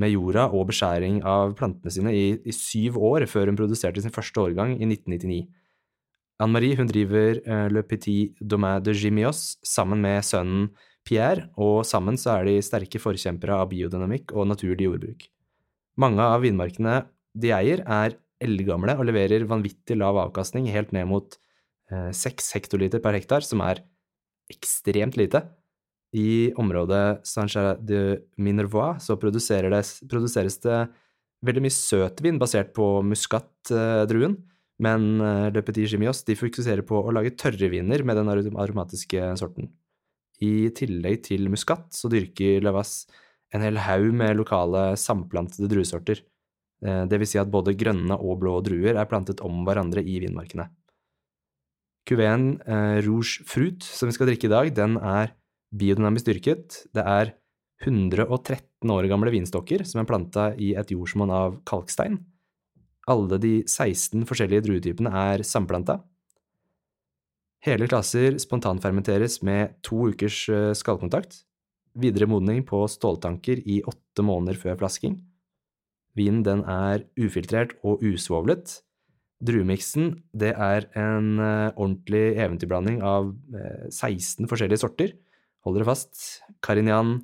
med 0.00 0.12
jorda 0.14 0.46
og 0.54 0.68
beskjæring 0.70 1.20
av 1.28 1.52
plantene 1.58 1.92
sine 1.92 2.12
i, 2.16 2.24
i, 2.40 2.54
syv 2.54 2.96
år 3.02 3.26
før 3.30 3.50
hun 3.50 3.58
produserte 3.58 4.02
sin 4.02 4.14
første 4.14 4.40
årgang 4.40 4.74
i 4.78 4.86
1999. 4.88 5.42
Anne-Marie 6.42 6.78
hun 6.78 6.88
driver 6.90 7.42
uh, 7.44 7.68
Le 7.70 7.84
Petit 7.86 8.32
Domain 8.40 8.82
de 8.82 8.94
Gimios 8.96 9.58
sammen 9.66 10.00
med 10.02 10.24
sønnen 10.26 10.70
Pierre, 11.06 11.48
og 11.58 11.82
sammen 11.86 12.16
så 12.18 12.38
er 12.38 12.48
de 12.48 12.56
sterke 12.62 13.00
forkjempere 13.02 13.58
av 13.58 13.68
biodynamikk 13.72 14.32
og 14.36 14.48
naturlig 14.48 14.86
jordbruk. 14.86 15.26
Mange 16.00 16.24
av 16.24 16.44
vinmarkene 16.44 17.02
de 17.38 17.50
eier, 17.54 17.82
er 17.84 18.16
eldgamle 18.42 18.94
og 18.98 19.06
leverer 19.08 19.44
vanvittig 19.50 19.96
lav 19.98 20.18
avkastning, 20.22 20.68
helt 20.72 20.94
ned 20.94 21.08
mot 21.10 21.36
seks 22.16 22.48
uh, 22.48 22.56
hektoliter 22.56 23.02
per 23.04 23.18
hektar, 23.18 23.44
som 23.44 23.60
er 23.66 23.82
ekstremt 24.52 25.18
lite. 25.20 25.42
I 26.12 26.52
området 26.60 27.24
Saint-Jean 27.24 27.80
de 27.80 28.20
Minervois 28.36 29.00
så 29.00 29.16
produseres, 29.16 29.94
produseres 30.10 30.58
det 30.60 30.80
veldig 31.42 31.62
mye 31.64 31.74
søtvin 31.74 32.40
basert 32.40 32.74
på 32.76 33.00
muskatdruen, 33.06 34.36
men 34.82 35.06
Le 35.54 35.62
Petit 35.64 35.88
Gimios 35.88 36.20
de 36.26 36.36
fokuserer 36.36 36.84
på 36.86 37.00
å 37.00 37.14
lage 37.14 37.32
tørre 37.40 37.70
viner 37.72 38.04
med 38.04 38.18
den 38.18 38.28
aromatiske 38.32 39.32
sorten. 39.40 39.70
I 40.42 40.68
tillegg 40.74 41.22
til 41.28 41.48
muskat 41.52 41.92
så 41.94 42.10
dyrker 42.12 42.64
Lavas 42.64 43.06
en 43.54 43.62
hel 43.62 43.78
haug 43.84 44.10
med 44.16 44.36
lokale 44.38 44.92
samplantede 44.98 45.68
druesorter. 45.70 46.22
Det 46.82 47.18
vil 47.20 47.28
si 47.30 47.38
at 47.38 47.50
både 47.52 47.76
grønne 47.78 48.16
og 48.18 48.40
blå 48.42 48.56
druer 48.64 48.96
er 48.98 49.08
plantet 49.10 49.42
om 49.44 49.62
hverandre 49.66 50.02
i 50.02 50.18
vinmarkene. 50.24 50.66
Cuvéen 52.08 52.56
Rouge 53.06 53.44
Fruit, 53.46 53.78
som 53.86 54.10
vi 54.10 54.16
skal 54.16 54.32
drikke 54.32 54.48
i 54.48 54.52
dag, 54.52 54.72
den 54.74 54.98
er 54.98 55.30
biodynamisk 55.72 56.28
dyrket. 56.28 56.82
Det 56.94 57.02
er 57.02 57.32
113 57.82 58.92
år 58.94 59.08
gamle 59.10 59.32
vinstokker 59.34 59.82
som 59.88 60.02
er 60.02 60.08
planta 60.08 60.50
i 60.54 60.72
et 60.78 60.92
jordsmonn 60.94 61.32
av 61.34 61.58
kalkstein. 61.68 62.20
Alle 63.10 63.38
de 63.42 63.54
16 63.66 64.22
forskjellige 64.28 64.66
druetypene 64.68 65.10
er 65.10 65.42
samplanta. 65.46 65.98
Hele 67.62 67.86
klasser 67.90 68.38
spontanfermenteres 68.42 69.40
med 69.46 69.74
to 69.86 70.08
ukers 70.12 70.44
skallkontakt. 70.78 71.42
Videre 71.98 72.26
modning 72.30 72.62
på 72.66 72.84
ståltanker 72.90 73.60
i 73.68 73.82
åtte 73.86 74.24
måneder 74.26 74.58
før 74.58 74.78
flasking. 74.80 75.18
Vinen 76.18 76.42
den 76.46 76.62
er 76.68 77.04
ufiltrert 77.18 77.76
og 77.82 78.02
usvovlet. 78.06 78.80
Druemiksen 79.42 80.22
det 80.38 80.52
er 80.54 80.86
en 80.98 81.34
ordentlig 81.40 82.36
eventyrblanding 82.36 83.02
av 83.02 83.32
16 83.90 84.46
forskjellige 84.50 84.82
sorter 84.84 85.14
Hold 85.62 85.76
dere 85.78 85.86
fast. 85.86 86.42
Carignan, 86.60 87.20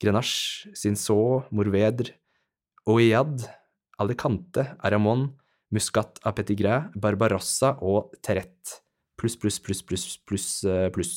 Grenache, 0.00 0.68
Cinsault, 0.76 1.48
Morveder, 1.50 2.12
Oiad, 2.84 3.48
Alicante, 3.98 4.64
Aramon, 4.78 5.30
Muscat 5.70 6.20
à 6.22 6.32
Petit 6.32 6.56
Gras, 6.56 6.90
Barbarossa 6.94 7.78
og 7.80 8.12
Terrette. 8.22 8.82
Pluss, 9.16 9.36
pluss, 9.36 9.58
pluss, 9.58 9.82
pluss, 9.82 10.18
pluss, 10.18 10.48
pluss. 10.92 11.14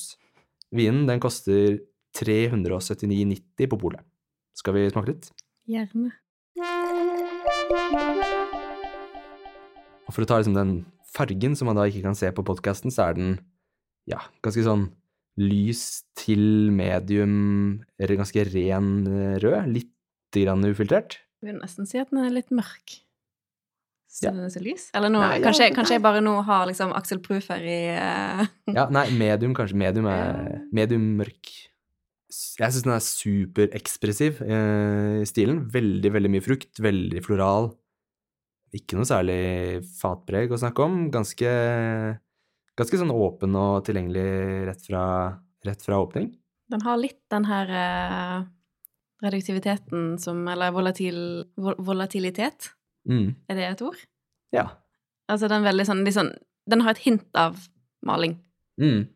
Vinen 0.72 1.06
den 1.08 1.20
koster 1.20 1.82
379,90 2.16 3.68
på 3.68 3.78
polet. 3.80 4.08
Skal 4.56 4.76
vi 4.76 4.88
smake 4.92 5.12
litt? 5.12 5.30
Gjerne. 5.68 6.16
Og 10.08 10.16
for 10.16 10.24
å 10.24 10.28
ta 10.28 10.40
liksom 10.40 10.56
den 10.56 10.74
fargen 11.12 11.56
som 11.60 11.68
man 11.68 11.80
da 11.80 11.86
ikke 11.88 12.08
kan 12.08 12.18
se 12.18 12.32
på 12.32 12.48
podkasten, 12.48 12.92
så 12.92 13.10
er 13.10 13.20
den 13.20 13.38
ja, 14.08 14.24
ganske 14.44 14.64
sånn 14.66 14.90
lys 15.40 16.04
til 16.20 16.72
medium, 16.76 17.82
eller 18.00 18.20
ganske 18.20 18.44
ren 18.52 18.92
rød. 19.42 19.70
Litt 19.72 19.94
grann 20.36 20.66
ufiltrert. 20.68 21.20
Jeg 21.42 21.52
vil 21.54 21.62
nesten 21.62 21.88
si 21.90 22.00
at 22.02 22.12
den 22.12 22.22
er 22.24 22.34
litt 22.36 22.52
mørk. 22.54 23.00
Syns 24.12 24.26
Ja. 24.28 24.32
den 24.36 24.44
er 24.44 24.52
så 24.52 24.62
lys? 24.62 24.90
Eller 24.94 25.10
nå, 25.10 25.22
Nei, 25.24 25.40
kanskje, 25.40 25.70
ja, 25.70 25.74
kanskje 25.76 25.96
jeg 25.96 26.04
bare 26.04 26.22
nå 26.22 26.34
har 26.44 26.66
liksom 26.68 26.92
Aksel 26.94 27.22
Proofer 27.24 27.64
i 27.64 27.82
uh... 27.96 28.44
Ja, 28.78 28.90
nei, 28.92 29.06
medium 29.16 29.54
kanskje. 29.56 29.78
Medium 29.80 30.08
er 30.12 30.66
medium 30.76 31.06
mørk. 31.22 31.52
Jeg 32.32 32.72
syns 32.76 32.84
den 32.84 32.94
er 32.94 33.04
superekspressiv 33.04 34.42
eh, 34.44 35.22
i 35.24 35.28
stilen. 35.28 35.64
Veldig, 35.72 36.12
veldig 36.16 36.32
mye 36.32 36.44
frukt. 36.44 36.80
Veldig 36.84 37.24
floral. 37.24 37.72
Ikke 38.76 38.96
noe 39.00 39.08
særlig 39.08 39.82
fatpreg 40.00 40.52
å 40.52 40.60
snakke 40.60 40.84
om. 40.86 41.00
Ganske, 41.12 41.50
ganske 42.80 42.98
sånn 43.02 43.12
åpen 43.14 43.56
og 43.60 43.84
tilgjengelig 43.88 44.26
rett 44.70 44.86
fra, 44.88 45.04
rett 45.68 45.82
fra 45.86 46.00
åpning. 46.02 46.30
Den 46.72 46.82
har 46.86 46.98
litt 47.02 47.20
den 47.34 47.46
her 47.50 47.72
uh, 47.76 48.44
reduktiviteten 49.24 50.16
som 50.22 50.48
Eller 50.48 50.72
volatil, 50.72 51.46
vol 51.58 51.76
volatilitet, 51.80 52.72
Mm. 53.10 53.32
er 53.50 53.56
det 53.58 53.64
et 53.66 53.82
ord? 53.82 53.98
Ja. 54.54 54.68
Altså 55.28 55.48
den 55.50 55.64
veldig 55.66 55.86
sånn, 55.88 56.04
litt 56.06 56.14
sånn 56.14 56.28
Den 56.70 56.82
har 56.86 56.92
et 56.94 57.00
hint 57.02 57.26
av 57.34 57.56
maling. 58.06 58.36
Mm. 58.80 59.08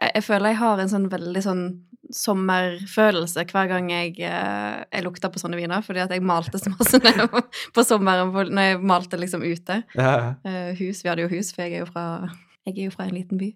Jeg, 0.00 0.10
jeg 0.16 0.24
føler 0.26 0.50
jeg 0.50 0.58
har 0.58 0.80
en 0.82 0.90
sånn 0.90 1.06
veldig 1.12 1.42
sånn 1.44 1.62
sommerfølelse 2.10 3.44
hver 3.48 3.68
gang 3.70 3.86
jeg, 3.92 4.16
eh, 4.26 4.82
jeg 4.92 5.04
lukter 5.06 5.30
på 5.32 5.38
sånne 5.40 5.56
viner, 5.60 5.80
fordi 5.86 6.02
at 6.02 6.10
jeg 6.10 6.24
malte 6.26 6.58
så 6.60 6.72
masse 6.74 6.98
når 7.00 7.20
jeg 7.22 7.44
på 7.76 7.84
sommeren 7.86 8.34
når 8.50 8.66
jeg 8.68 8.80
malte 8.82 9.20
liksom 9.20 9.46
ute. 9.46 9.82
Ja, 9.94 10.34
Uh, 10.44 10.74
hus, 10.76 11.02
Vi 11.04 11.08
hadde 11.08 11.22
jo 11.24 11.30
hus, 11.32 11.52
for 11.54 11.62
jeg 11.64 11.78
er 11.78 11.84
jo 11.84 11.90
fra, 11.90 12.28
jeg 12.66 12.76
er 12.78 12.84
jo 12.88 12.94
fra 12.94 13.06
en 13.08 13.14
liten 13.16 13.40
by. 13.40 13.50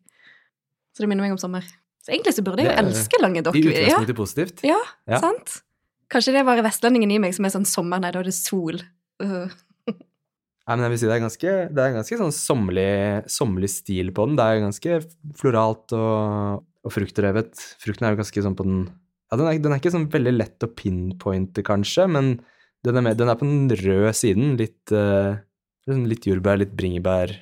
Så 0.97 1.05
det 1.05 1.09
minner 1.11 1.27
meg 1.27 1.35
om 1.37 1.41
sommer. 1.41 1.65
Så 2.05 2.13
egentlig 2.15 2.35
så 2.37 2.45
burde 2.47 2.63
jeg 2.65 2.71
jo 2.73 2.77
elske 2.83 3.21
Languedoc. 3.23 3.57
I 3.57 3.63
Ja, 3.63 3.71
utgangspunktet 3.73 4.17
positivt. 4.19 4.63
ja, 4.65 4.79
Ja. 5.09 5.19
sant? 5.23 5.63
Kanskje 6.09 6.33
det 6.33 6.41
er 6.41 6.45
bare 6.49 6.65
vestlendingen 6.65 7.11
i 7.13 7.19
meg 7.21 7.35
som 7.37 7.45
er 7.45 7.53
sånn 7.53 7.67
sommer, 7.69 8.01
nei, 8.01 8.11
da 8.11 8.21
er 8.21 8.25
det 8.25 8.35
sol. 8.35 8.79
Uh. 9.21 9.49
Nei, 10.69 10.77
men 10.77 10.85
jeg 10.85 10.91
vil 10.93 10.99
si 11.01 11.07
det 11.09 11.15
er 11.17 11.23
ganske, 11.25 11.53
det 11.73 11.81
er 11.85 11.93
ganske 11.97 12.17
sånn 12.21 12.33
sommerlig, 12.37 13.25
sommerlig 13.33 13.71
stil 13.73 14.11
på 14.13 14.27
den. 14.29 14.37
Det 14.37 14.45
er 14.45 14.61
ganske 14.61 14.97
floralt 15.41 15.95
og, 15.97 16.65
og 16.85 16.93
fruktdrevet. 16.93 17.55
Frukten 17.81 18.05
er 18.05 18.13
jo 18.13 18.21
ganske 18.21 18.43
sånn 18.45 18.57
på 18.59 18.67
den 18.69 18.83
Ja, 19.31 19.37
den 19.37 19.47
er, 19.49 19.59
den 19.65 19.73
er 19.73 19.81
ikke 19.81 19.93
sånn 19.93 20.09
veldig 20.13 20.35
lett 20.37 20.65
å 20.65 20.69
pinpointe, 20.73 21.61
kanskje, 21.65 22.05
men 22.09 22.35
den 22.85 22.97
er, 22.97 23.03
med, 23.05 23.17
den 23.21 23.29
er 23.29 23.37
på 23.41 23.45
den 23.49 23.69
røde 23.81 24.13
siden. 24.17 24.57
Litt, 24.61 24.93
liksom 24.93 26.05
litt 26.09 26.25
jordbær, 26.29 26.61
litt 26.61 26.73
bringebær. 26.77 27.33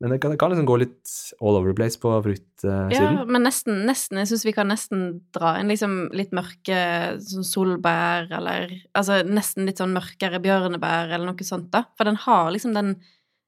Men 0.00 0.12
det 0.12 0.18
kan, 0.20 0.32
det 0.34 0.36
kan 0.36 0.52
liksom 0.52 0.66
gå 0.68 0.74
litt 0.76 1.10
all 1.40 1.56
over 1.56 1.70
the 1.70 1.76
place 1.76 1.96
på 2.00 2.10
fruktsiden. 2.20 2.90
Ja, 2.92 3.24
men 3.24 3.46
nesten, 3.46 3.78
nesten. 3.88 4.20
Jeg 4.20 4.28
syns 4.28 4.44
vi 4.44 4.52
kan 4.52 4.68
nesten 4.68 5.04
dra 5.32 5.54
inn 5.60 5.72
liksom 5.72 5.94
litt 6.16 6.34
mørke 6.36 6.80
sånn 7.24 7.46
solbær, 7.48 8.28
eller 8.36 8.74
Altså 8.92 9.22
nesten 9.24 9.64
litt 9.68 9.80
sånn 9.80 9.96
mørkere 9.96 10.42
bjørnebær, 10.44 11.14
eller 11.14 11.30
noe 11.30 11.48
sånt, 11.48 11.70
da. 11.72 11.86
For 11.96 12.08
den 12.08 12.20
har 12.26 12.50
liksom 12.52 12.76
den 12.76 12.98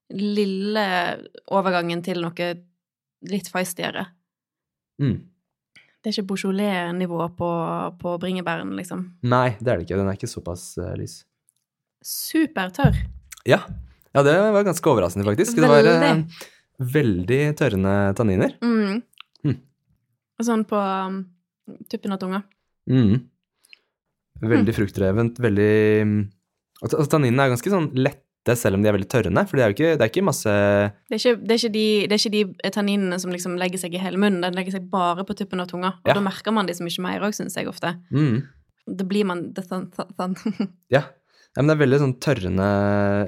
lille 0.09 0.87
overgangen 1.53 2.01
til 2.07 2.23
noe 2.25 2.49
litt 3.29 3.51
feistigere. 3.53 4.07
Mm. 5.03 5.19
Det 5.99 6.09
er 6.09 6.15
ikke 6.15 6.31
Beaujolais-nivå 6.31 7.27
på, 7.37 7.51
på 8.01 8.15
bringebæren, 8.23 8.71
liksom. 8.79 9.05
Nei, 9.29 9.51
det 9.59 9.69
er 9.69 9.81
det 9.81 9.85
ikke. 9.89 9.99
Den 10.01 10.09
er 10.09 10.17
ikke 10.17 10.31
såpass 10.31 10.71
uh, 10.81 10.95
lys. 10.97 11.21
Supertørr. 12.07 13.03
Ja. 13.49 13.65
Ja, 14.15 14.23
det 14.27 14.37
var 14.55 14.65
ganske 14.67 14.91
overraskende, 14.93 15.27
faktisk. 15.29 15.57
Det 15.59 15.69
var 15.71 15.85
eh, 15.87 16.23
Veldig. 16.79 17.41
tørrende 17.59 17.95
tanniner. 18.19 18.55
Mm. 18.63 19.03
Mm. 19.45 19.59
Og 20.39 20.47
sånn 20.47 20.65
på 20.71 20.79
um, 20.79 21.19
tuppen 21.91 22.15
av 22.15 22.21
tunga. 22.23 22.43
Mm. 22.89 23.19
Veldig 24.39 24.75
fruktdrevent, 24.77 25.39
veldig 25.43 25.73
altså, 26.83 26.95
altså, 27.01 27.09
Tanninene 27.17 27.43
er 27.49 27.51
ganske 27.57 27.73
sånn 27.73 27.89
lette, 27.99 28.55
selv 28.57 28.79
om 28.79 28.85
de 28.85 28.89
er 28.89 28.95
veldig 28.95 29.09
tørrende, 29.11 29.43
for 29.51 29.59
det 29.59 29.65
er 29.65 29.73
jo 29.73 29.75
ikke, 29.77 29.89
det 29.99 30.05
er 30.07 30.13
ikke 30.13 30.23
masse 30.25 30.53
Det 31.11 31.17
er 31.17 31.21
ikke, 31.21 31.33
det 31.43 31.51
er 31.57 31.59
ikke, 31.59 31.73
de, 31.75 31.83
det 32.09 32.15
er 32.15 32.23
ikke 32.23 32.33
de 32.37 32.71
tanninene 32.79 33.19
som 33.21 33.35
liksom 33.35 33.59
legger 33.61 33.83
seg 33.83 33.97
i 33.99 34.01
hele 34.01 34.21
munnen, 34.23 34.41
den 34.47 34.55
legger 34.57 34.77
seg 34.79 34.87
bare 34.93 35.27
på 35.29 35.35
tuppen 35.37 35.61
av 35.61 35.69
tunga. 35.69 35.91
Og 36.01 36.09
Ja. 36.09 36.15
da 36.17 36.23
merker 36.25 36.55
man 36.55 36.71
de 36.71 36.77
så 36.79 36.87
mye 36.87 37.03
mer 37.05 37.27
òg, 37.27 37.35
syns 37.37 37.59
jeg 37.59 37.69
ofte. 37.69 37.97
mm, 38.15 38.39
Da 38.97 39.05
blir 39.05 39.27
man 39.29 39.49
det 39.53 39.67
sånn. 39.67 39.91
Ja. 40.95 41.03
Ja, 41.57 41.63
men 41.63 41.71
det 41.71 41.75
er 41.75 41.81
veldig 41.81 41.99
sånn 42.03 42.19
tørrende, 42.23 42.67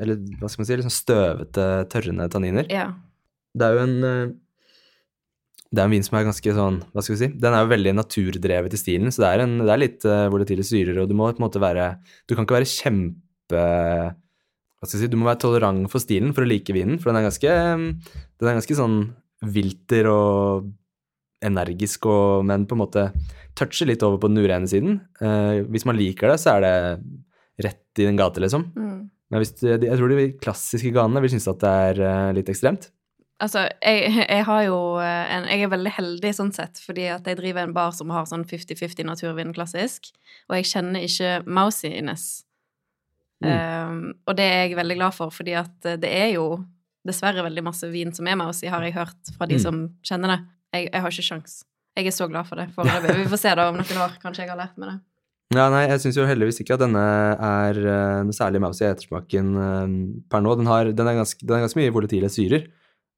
eller 0.04 0.20
hva 0.38 0.50
skal 0.50 0.62
man 0.62 0.68
si, 0.68 0.76
sånn 0.85 0.94
støvete, 0.94 1.66
tørrende 1.90 2.28
tanniner. 2.30 2.68
Ja. 2.70 2.90
Det 3.56 3.66
er 3.66 3.74
jo 3.74 3.83
en 3.83 4.06
eh, 4.06 4.33
Det 5.70 5.80
er 5.80 5.88
en 5.88 5.94
vin 5.94 6.04
som 6.06 6.18
er 6.18 6.26
ganske 6.28 6.54
sånn, 6.54 6.80
hva 6.90 7.02
skal 7.02 7.14
vi 7.14 7.20
si, 7.22 7.30
den 7.42 7.54
er 7.54 7.64
jo 7.64 7.70
veldig 7.72 7.94
naturdrevet 7.94 8.74
i 8.74 8.80
stilen, 8.80 9.12
så 9.14 9.22
det 9.24 9.28
er, 9.30 9.44
en, 9.44 9.52
det 9.62 9.70
er 9.70 9.83
litt 9.83 10.06
uh, 10.06 10.26
volatile 10.33 10.64
syrer, 10.66 10.98
og 10.98 11.06
du 11.06 11.14
må 11.14 11.28
på 11.30 11.38
en 11.38 11.46
måte 11.46 11.62
være 11.62 11.92
Du 12.26 12.35
kan 12.35 12.42
ikke 12.42 12.56
være 12.56 12.70
kjempe 12.70 13.61
Hva 13.62 14.83
skal 14.83 14.96
jeg 14.96 15.04
si, 15.04 15.11
du 15.12 15.18
må 15.20 15.28
være 15.28 15.42
tolerant 15.44 15.87
for 15.92 16.02
stilen 16.02 16.35
for 16.35 16.42
å 16.42 16.50
like 16.50 16.74
vinen, 16.74 16.98
for 16.98 17.12
den 17.12 17.20
er 17.20 17.28
ganske 17.28 17.54
Den 17.54 18.50
er 18.50 18.59
ganske 18.59 18.78
sånn 18.80 18.98
vilter 19.54 20.11
og 20.11 20.70
energisk, 21.46 22.11
og, 22.11 22.42
men 22.50 22.66
på 22.68 22.76
en 22.76 22.83
måte 22.83 23.06
toucher 23.56 23.88
litt 23.88 24.02
over 24.04 24.18
på 24.20 24.28
den 24.28 24.42
urene 24.42 24.68
siden. 24.68 24.98
Uh, 25.22 25.62
hvis 25.70 25.87
man 25.88 25.96
liker 25.96 26.35
det, 26.35 26.40
så 26.42 26.59
er 26.59 26.66
det 26.66 26.74
rett 27.64 28.00
i 28.00 28.06
den 28.06 28.16
gate, 28.18 28.40
liksom. 28.42 28.68
Mm. 28.76 29.10
Men 29.30 29.42
hvis, 29.42 29.52
jeg 29.62 29.96
tror 29.98 30.10
de 30.10 30.30
klassiske 30.42 30.90
ganene 30.94 31.22
vil 31.22 31.30
synes 31.30 31.46
at 31.52 31.60
det 31.62 31.70
er 31.90 32.00
eh, 32.08 32.32
litt 32.40 32.48
ekstremt. 32.50 32.88
Altså, 33.40 33.62
jeg, 33.80 34.10
jeg 34.26 34.44
har 34.44 34.62
jo 34.66 34.78
eh, 35.00 35.30
en 35.32 35.46
Jeg 35.48 35.62
er 35.64 35.70
veldig 35.72 35.92
heldig 35.96 36.32
sånn 36.36 36.50
sett, 36.52 36.80
fordi 36.84 37.06
at 37.08 37.24
jeg 37.30 37.38
driver 37.38 37.62
en 37.64 37.72
bar 37.76 37.94
som 37.96 38.10
har 38.12 38.26
sånn 38.28 38.42
50-50 38.44 39.06
naturvin 39.08 39.54
klassisk, 39.56 40.10
og 40.50 40.58
jeg 40.58 40.68
kjenner 40.72 41.06
ikke 41.06 41.30
mousiness. 41.48 42.26
Mm. 43.40 43.48
Um, 43.48 44.00
og 44.28 44.36
det 44.36 44.44
er 44.44 44.58
jeg 44.66 44.76
veldig 44.76 44.98
glad 44.98 45.16
for, 45.16 45.32
fordi 45.32 45.54
at 45.56 45.86
eh, 45.88 45.96
det 46.02 46.10
er 46.12 46.34
jo 46.34 46.44
dessverre 47.08 47.40
veldig 47.46 47.62
masse 47.64 47.88
vin 47.88 48.12
som 48.12 48.26
er 48.28 48.36
mousy, 48.36 48.66
har 48.68 48.84
jeg 48.84 48.92
hørt 48.98 49.30
fra 49.38 49.46
de 49.48 49.56
Mm. 49.56 49.62
som 49.62 49.78
kjenner 50.04 50.34
det. 50.34 50.40
Jeg, 50.74 50.90
jeg 50.92 51.00
har 51.00 51.14
ikke 51.14 51.28
sjans. 51.30 51.54
Jeg 51.96 52.06
er 52.06 52.14
så 52.14 52.28
glad 52.28 52.46
for 52.46 52.60
det 52.60 52.68
foreløpig. 52.74 53.16
Vi 53.24 53.30
får 53.32 53.40
se 53.40 53.54
da 53.56 53.68
om 53.70 53.78
noen 53.80 54.02
år. 54.04 54.18
Kanskje 54.22 54.44
jeg 54.44 54.50
har 54.52 54.60
lært 54.60 54.76
meg 54.78 54.90
det. 54.92 54.98
Ja, 55.50 55.64
nei, 55.72 55.88
jeg 55.90 55.98
syns 56.04 56.14
jo 56.14 56.26
heldigvis 56.28 56.60
ikke 56.62 56.76
at 56.76 56.82
denne 56.84 57.00
er 57.34 57.78
uh, 57.82 58.18
noe 58.22 58.36
særlig 58.36 58.60
mousy 58.62 58.84
i 58.84 58.90
ettersmaken 58.92 59.48
eh, 59.58 59.94
per 60.30 60.44
nå. 60.44 60.52
Den, 60.60 60.68
har, 60.70 60.90
den, 60.94 61.08
er 61.10 61.16
ganske, 61.18 61.42
den 61.42 61.56
er 61.56 61.64
ganske 61.64 61.80
mye 61.80 61.90
volatile 61.96 62.30
syrer, 62.30 62.68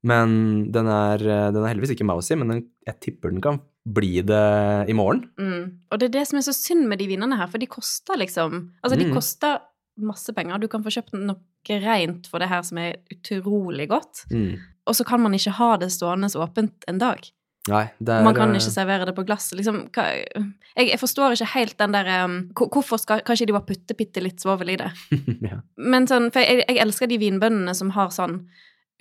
men 0.09 0.33
den 0.73 0.89
er, 0.89 1.21
eh, 1.21 1.51
den 1.53 1.61
er 1.61 1.69
heldigvis 1.69 1.93
ikke 1.93 2.07
mousy, 2.09 2.33
men 2.39 2.49
den, 2.49 2.63
jeg 2.89 2.97
tipper 3.05 3.29
den 3.35 3.43
kan 3.43 3.61
bli 3.85 4.23
det 4.25 4.41
i 4.89 4.95
morgen. 4.97 5.27
Mm. 5.37 5.67
Og 5.93 6.01
det 6.01 6.09
er 6.09 6.15
det 6.17 6.25
som 6.31 6.39
er 6.41 6.47
så 6.47 6.55
synd 6.57 6.87
med 6.89 7.03
de 7.03 7.07
vinene 7.11 7.37
her, 7.37 7.51
for 7.53 7.61
de 7.61 7.69
koster 7.69 8.17
liksom 8.17 8.57
Altså, 8.81 8.97
de 8.97 9.05
Mm. 9.11 9.13
koster 9.13 9.61
masse 10.01 10.33
penger. 10.33 10.57
Du 10.57 10.67
kan 10.67 10.81
få 10.81 10.89
kjøpt 10.89 11.13
noe 11.13 11.37
rent 11.85 12.25
for 12.31 12.41
det 12.41 12.49
her 12.49 12.63
som 12.65 12.81
er 12.81 12.95
utrolig 13.13 13.85
godt, 13.93 14.25
Mm. 14.33 14.57
og 14.89 14.95
så 14.97 15.05
kan 15.05 15.21
man 15.21 15.37
ikke 15.37 15.53
ha 15.61 15.75
det 15.77 15.91
stående 15.93 16.33
åpent 16.33 16.73
en 16.89 16.97
dag. 16.97 17.29
Nei, 17.71 17.85
er 18.03 18.25
Man 18.25 18.35
kan 18.35 18.51
eh, 18.51 18.59
ikke 18.59 18.73
servere 18.73 19.05
det 19.07 19.13
på 19.15 19.23
glass. 19.23 19.53
Liksom, 19.55 19.85
hva, 19.95 20.09
jeg, 20.19 20.89
jeg 20.89 20.99
forstår 20.99 21.35
ikke 21.37 21.51
helt 21.53 21.77
den 21.79 21.95
der 21.95 22.09
um, 22.25 22.35
Hvorfor 22.59 22.99
skal 22.99 23.23
Kanskje 23.23 23.47
de 23.47 23.55
bare 23.55 23.69
putte 23.69 23.95
bitte 23.95 24.23
litt 24.23 24.43
svovel 24.43 24.73
i 24.73 24.77
det? 24.81 24.89
ja. 25.47 25.61
Men 25.79 26.09
sånn, 26.11 26.27
for 26.35 26.43
jeg, 26.43 26.65
jeg 26.67 26.81
elsker 26.83 27.07
de 27.07 27.21
vinbøndene 27.21 27.75
som 27.77 27.93
har 27.95 28.11
sånn 28.15 28.41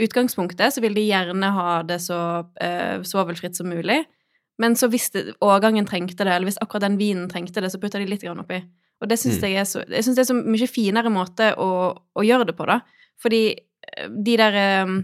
Utgangspunktet 0.03 0.73
så 0.73 0.81
vil 0.83 0.95
de 0.97 1.03
gjerne 1.05 1.51
ha 1.53 1.83
det 1.87 1.99
så 2.01 2.19
uh, 2.47 3.03
svovelfritt 3.07 3.59
som 3.59 3.69
mulig. 3.69 3.99
Men 4.63 4.77
så 4.79 4.89
hvis 4.91 5.11
det, 5.15 5.25
årgangen 5.45 5.87
trengte 5.89 6.25
det, 6.25 6.33
eller 6.33 6.49
hvis 6.49 6.61
akkurat 6.63 6.87
den 6.87 6.97
vinen 7.01 7.29
trengte 7.31 7.61
det, 7.61 7.71
så 7.71 7.81
putter 7.83 8.01
de 8.01 8.09
litt 8.09 8.25
grann 8.25 8.41
oppi. 8.41 8.63
Og 9.03 9.11
det 9.11 9.19
syns 9.21 9.41
Mm. 9.43 9.45
jeg 9.49 9.59
er 9.61 9.67
så 9.67 9.83
Jeg 9.89 10.05
synes 10.05 10.17
det 10.17 10.23
er 10.23 10.31
så 10.31 10.39
mye 10.39 10.71
finere 10.71 11.11
måte 11.11 11.51
å, 11.59 11.69
å 12.15 12.23
gjøre 12.25 12.47
det 12.47 12.57
på, 12.57 12.67
da. 12.67 12.81
Fordi 13.21 13.43
eh, 13.53 14.09
de 14.09 14.37
der 14.39 14.87
um, 14.87 14.97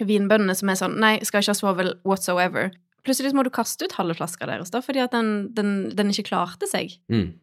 vinbøndene 0.00 0.54
som 0.54 0.70
er 0.70 0.78
sånn 0.78 0.96
Nei, 1.02 1.18
skal 1.22 1.42
ikke 1.42 1.52
ha 1.52 1.58
svovel 1.58 1.94
whatsoever. 2.04 2.70
Plutselig 3.04 3.34
må 3.36 3.44
du 3.44 3.52
kaste 3.52 3.86
ut 3.86 3.96
halve 3.98 4.16
flaska 4.16 4.48
deres, 4.48 4.72
da, 4.72 4.80
fordi 4.84 5.02
at 5.04 5.14
den, 5.14 5.50
den, 5.54 5.74
den 5.96 6.12
ikke 6.12 6.30
klarte 6.30 6.68
seg. 6.70 6.96
Mm. 7.12 7.34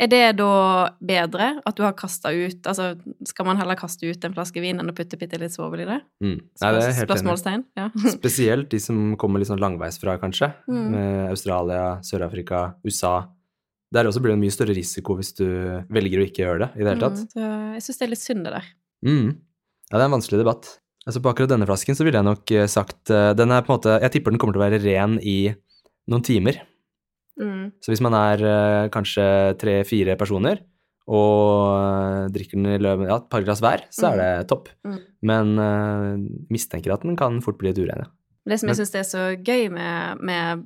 Er 0.00 0.08
det 0.08 0.20
da 0.38 0.52
bedre 1.04 1.48
at 1.66 1.76
du 1.76 1.82
har 1.84 1.92
kasta 1.98 2.30
ut 2.32 2.64
Altså, 2.70 2.94
skal 3.28 3.44
man 3.44 3.58
heller 3.60 3.76
kaste 3.76 4.08
ut 4.08 4.22
en 4.24 4.32
flaske 4.36 4.62
vin 4.62 4.80
enn 4.80 4.88
å 4.88 4.94
putte 4.96 5.18
bitte 5.20 5.36
litt 5.40 5.52
svovel 5.52 5.82
i 5.84 5.88
det? 5.90 5.98
Mm. 6.24 6.38
Nei, 6.38 6.70
det 6.72 6.84
er 6.86 6.94
helt. 6.96 7.10
Spørsmålstegn? 7.10 7.66
Ja. 7.76 7.90
Spesielt 8.14 8.70
de 8.72 8.80
som 8.80 9.02
kommer 9.20 9.42
litt 9.42 9.50
sånn 9.50 9.60
langveisfra, 9.60 10.16
kanskje. 10.22 10.52
Mm. 10.70 10.86
Med 10.94 11.18
Australia, 11.26 11.84
Sør-Afrika, 12.06 12.62
USA. 12.86 13.14
Der 13.92 14.08
også 14.08 14.22
blir 14.22 14.32
det 14.32 14.38
en 14.38 14.44
mye 14.46 14.54
større 14.54 14.76
risiko 14.76 15.18
hvis 15.18 15.34
du 15.36 15.46
velger 15.92 16.22
å 16.22 16.26
ikke 16.28 16.44
gjøre 16.46 16.62
det 16.62 16.70
i 16.78 16.84
det 16.84 16.92
hele 16.94 17.02
tatt. 17.02 17.24
Mm, 17.26 17.32
så 17.34 17.48
jeg 17.74 17.86
syns 17.88 18.00
det 18.00 18.06
er 18.06 18.12
litt 18.14 18.24
synd, 18.24 18.46
det 18.46 18.54
der. 18.54 18.70
Mm. 19.04 19.30
Ja, 19.90 19.96
det 19.96 20.02
er 20.04 20.06
en 20.06 20.16
vanskelig 20.16 20.40
debatt. 20.40 20.70
Altså 21.08 21.22
På 21.24 21.30
akkurat 21.32 21.48
denne 21.52 21.66
flasken 21.68 21.96
så 21.96 22.04
ville 22.04 22.20
jeg 22.20 22.26
nok 22.28 22.50
eh, 22.52 22.66
sagt 22.68 23.10
eh, 23.14 23.30
Den 23.38 23.50
er 23.54 23.62
på 23.64 23.72
en 23.72 23.78
måte 23.78 23.94
Jeg 24.02 24.12
tipper 24.12 24.34
den 24.34 24.40
kommer 24.42 24.52
til 24.56 24.60
å 24.60 24.66
være 24.66 24.80
ren 24.82 25.14
i 25.24 25.38
noen 26.10 26.24
timer. 26.26 26.58
Mm. 27.40 27.70
Så 27.80 27.92
hvis 27.92 28.02
man 28.04 28.16
er 28.18 28.42
eh, 28.44 28.88
kanskje 28.92 29.24
tre-fire 29.60 30.16
personer 30.20 30.60
og 31.10 32.30
drikker 32.34 32.58
den 32.58 32.68
i 32.74 32.80
løpet 32.82 33.08
ja, 33.08 33.16
et 33.18 33.28
par 33.32 33.42
glass 33.46 33.62
hver, 33.64 33.82
så 33.90 34.10
er 34.12 34.18
det 34.20 34.48
topp. 34.50 34.68
Mm. 34.86 34.98
Men 35.26 35.48
uh, 35.58 36.20
mistenker 36.52 36.92
at 36.94 37.02
den 37.06 37.16
kan 37.18 37.40
fort 37.42 37.58
bli 37.58 37.72
et 37.72 37.80
urein. 37.80 38.04
ja. 38.04 38.10
Det 38.46 38.58
som 38.60 38.70
jeg 38.70 38.78
syns 38.78 38.94
er 39.00 39.06
så 39.08 39.24
gøy 39.36 39.66
med, 39.74 40.22
med 40.22 40.62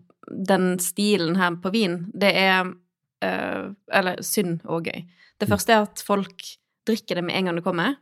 den 0.50 0.74
stilen 0.84 1.38
her 1.40 1.56
på 1.64 1.72
vin, 1.74 1.96
det 2.12 2.32
er 2.36 2.68
uh, 2.68 3.72
Eller 3.92 4.20
synd 4.24 4.60
og 4.66 4.84
gøy. 4.90 5.04
Det 5.40 5.48
Mm. 5.48 5.52
første 5.54 5.72
er 5.72 5.86
at 5.88 6.04
folk 6.04 6.44
drikker 6.86 7.16
det 7.20 7.24
med 7.24 7.36
en 7.38 7.48
gang 7.48 7.56
det 7.56 7.64
kommer, 7.64 7.96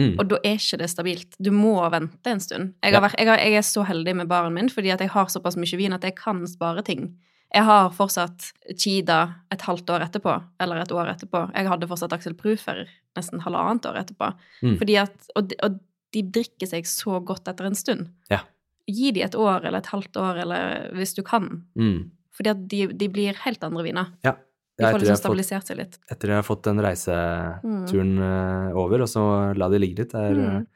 Mm. 0.00 0.14
og 0.16 0.24
da 0.30 0.38
er 0.40 0.56
ikke 0.56 0.78
det 0.80 0.88
stabilt. 0.88 1.34
Du 1.36 1.50
må 1.52 1.74
vente 1.92 2.32
en 2.32 2.40
stund. 2.40 2.72
Jeg, 2.80 2.94
har 2.94 3.04
vært, 3.04 3.18
jeg, 3.20 3.28
har, 3.28 3.42
jeg 3.44 3.58
er 3.60 3.66
så 3.66 3.84
heldig 3.84 4.14
med 4.22 4.30
baren 4.30 4.54
min 4.56 4.70
fordi 4.72 4.92
at 4.94 5.02
jeg 5.04 5.12
har 5.12 5.28
såpass 5.28 5.58
mye 5.60 5.78
vin 5.80 5.92
at 5.92 6.06
jeg 6.06 6.16
kan 6.16 6.40
spare 6.48 6.84
ting. 6.86 7.10
Jeg 7.52 7.68
har 7.68 7.90
fortsatt 7.92 8.48
Chida 8.80 9.18
et 9.52 9.64
halvt 9.66 9.90
år 9.92 10.06
etterpå, 10.06 10.38
eller 10.64 10.80
et 10.80 10.94
år 10.96 11.10
etterpå. 11.12 11.42
Jeg 11.52 11.68
hadde 11.68 11.88
fortsatt 11.90 12.14
Axel 12.16 12.36
Prufer 12.38 12.86
nesten 13.18 13.42
halvannet 13.44 13.88
år 13.90 13.98
etterpå. 14.00 14.30
Mm. 14.62 14.78
Fordi 14.80 14.96
at, 15.02 15.18
og, 15.36 15.50
de, 15.50 15.58
og 15.66 15.76
de 16.16 16.22
drikker 16.38 16.70
seg 16.70 16.88
så 16.88 17.20
godt 17.20 17.50
etter 17.52 17.68
en 17.68 17.76
stund. 17.76 18.08
Ja. 18.32 18.40
Gi 18.88 19.12
de 19.12 19.24
et 19.26 19.36
år 19.36 19.66
eller 19.66 19.82
et 19.82 19.92
halvt 19.92 20.16
år, 20.16 20.40
eller 20.46 20.88
hvis 20.96 21.12
du 21.18 21.20
kan. 21.26 21.66
Mm. 21.76 22.08
Fordi 22.32 22.54
at 22.54 22.64
de, 22.72 22.86
de 22.96 23.10
blir 23.12 23.36
helt 23.44 23.68
andre 23.68 23.84
viner. 23.84 24.14
Ja. 24.24 24.38
De 24.82 24.88
Ja, 24.88 24.92
får 24.96 25.02
liksom 25.04 25.20
stabilisert 25.20 25.68
seg 25.70 25.78
litt. 25.78 25.98
etter 26.10 26.28
de 26.32 26.34
har 26.34 26.42
fått 26.46 26.64
den 26.66 26.80
reiseturen 26.82 28.16
mm. 28.18 28.74
over, 28.82 29.04
og 29.04 29.10
så 29.10 29.22
la 29.56 29.68
det 29.70 29.80
ligge 29.82 30.02
litt, 30.02 30.14
er 30.18 30.32
eh, 30.34 30.50
Mm. 30.58 30.66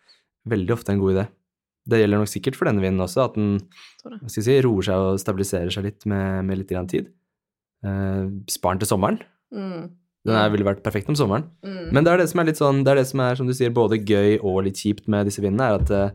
veldig 0.48 0.72
ofte 0.76 0.92
en 0.94 1.00
god 1.02 1.14
idé. 1.16 1.26
Det 1.88 1.98
gjelder 2.00 2.18
nok 2.22 2.30
sikkert 2.30 2.56
for 2.58 2.66
denne 2.70 2.82
vinden 2.82 3.02
også, 3.02 3.24
at 3.26 3.34
den 3.34 3.60
si, 4.30 4.60
roer 4.62 4.82
seg 4.86 4.94
og 4.98 5.18
stabiliserer 5.22 5.70
seg 5.74 5.84
litt 5.86 6.06
med, 6.06 6.44
med 6.46 6.58
litt 6.58 6.70
grann 6.70 6.88
tid. 6.90 7.08
Eh, 7.84 8.26
spar 8.50 8.74
den 8.74 8.80
til 8.82 8.90
sommeren. 8.90 9.18
Mm. 9.54 9.90
Den 10.26 10.52
ville 10.52 10.66
vært 10.66 10.82
perfekt 10.82 11.08
om 11.08 11.14
sommeren. 11.14 11.44
Mm. 11.62 11.92
Men 11.94 12.02
det 12.04 12.12
er 12.12 12.18
det 12.18 12.28
som 12.32 12.40
er 12.42 12.48
litt 12.48 12.58
sånn, 12.58 12.80
det 12.82 12.90
er 12.90 12.98
det 13.02 13.06
som 13.06 13.20
er, 13.22 13.36
som 13.38 13.46
du 13.46 13.54
sier, 13.54 13.70
både 13.70 14.00
gøy 14.02 14.40
og 14.42 14.64
litt 14.66 14.74
kjipt 14.82 15.06
med 15.06 15.26
disse 15.28 15.38
vindene, 15.44 15.68
er 15.70 15.78
at 15.82 15.90
eh, 15.94 16.10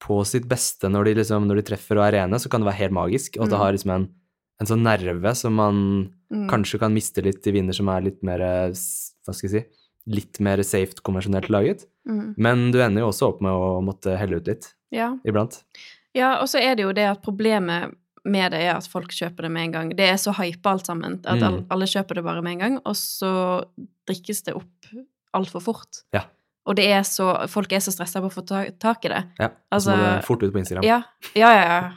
på 0.00 0.22
sitt 0.24 0.46
beste, 0.48 0.88
når 0.88 1.04
de, 1.10 1.14
liksom, 1.20 1.44
når 1.46 1.60
de 1.60 1.66
treffer 1.68 1.98
og 2.00 2.06
er 2.06 2.16
rene, 2.16 2.38
så 2.40 2.48
kan 2.48 2.62
det 2.62 2.70
være 2.70 2.80
helt 2.80 2.96
magisk, 2.96 3.36
og 3.36 3.44
at 3.44 3.50
det 3.52 3.58
Mm. 3.58 3.64
har 3.64 3.72
liksom 3.76 3.90
en, 3.96 4.06
en 4.60 4.66
sånn 4.66 4.82
nerve 4.82 5.34
som 5.36 5.52
man 5.54 5.76
Mm. 6.32 6.48
kanskje 6.48 6.78
kan 6.78 6.92
miste 6.94 7.22
litt 7.24 7.44
i 7.46 7.50
viner 7.50 7.74
som 7.74 7.88
er 7.88 8.02
litt 8.02 8.22
mer, 8.22 8.40
eh, 8.40 8.68
hva 8.70 9.34
skal 9.34 9.48
jeg 9.50 9.50
si, 9.50 9.64
litt 10.06 10.38
mer 10.40 10.62
safe 10.62 10.94
konvensjonelt 11.02 11.48
laget. 11.50 11.86
Mm. 12.08 12.34
Men 12.38 12.70
du 12.70 12.78
ender 12.80 13.02
jo 13.02 13.08
også 13.10 13.28
opp 13.32 13.40
med 13.42 13.50
å 13.50 13.82
måtte 13.82 14.16
helle 14.16 14.36
ut 14.38 14.46
litt, 14.46 14.72
Ja. 14.92 15.16
iblant. 15.26 15.62
Ja, 16.14 16.40
og 16.40 16.46
så 16.48 16.60
er 16.62 16.74
det 16.76 16.82
jo 16.84 16.92
det 16.92 17.04
at 17.10 17.22
problemet 17.22 17.94
med 18.24 18.52
det 18.52 18.60
er 18.62 18.76
at 18.76 18.86
folk 18.86 19.08
kjøper 19.10 19.42
det 19.42 19.50
med 19.50 19.62
en 19.64 19.72
gang. 19.72 19.88
Det 19.96 20.06
er 20.08 20.14
så 20.16 20.32
hypa 20.34 20.70
alt 20.70 20.86
sammen 20.86 21.20
at 21.24 21.40
Mm. 21.40 21.66
alle, 21.70 21.84
kjøper 21.86 22.14
det 22.14 22.24
bare 22.24 22.42
med 22.42 22.52
en 22.52 22.58
gang, 22.58 22.76
og 22.84 22.94
så 22.94 23.64
drikkes 24.06 24.44
det 24.44 24.54
opp 24.54 24.86
altfor 25.34 25.60
fort. 25.62 26.02
Ja. 26.12 26.24
Og 26.66 26.76
det 26.76 26.86
er 26.92 27.00
så 27.02 27.48
Folk 27.48 27.72
er 27.72 27.78
så 27.80 27.90
stressa 27.90 28.20
på 28.20 28.28
å 28.30 28.32
få 28.32 28.46
ta, 28.46 28.64
tak 28.78 29.04
i 29.04 29.08
det. 29.08 29.24
Ja, 29.40 29.48
altså, 29.72 29.90
så 29.90 29.92
Altså- 29.92 29.96
må 29.96 30.16
det 30.16 30.24
fort 30.26 30.42
ut 30.42 30.52
på 30.52 30.58
Instagram. 30.58 30.84
Ja, 30.84 31.02
ja, 31.34 31.50
ja. 31.54 31.80
ja. 31.80 31.90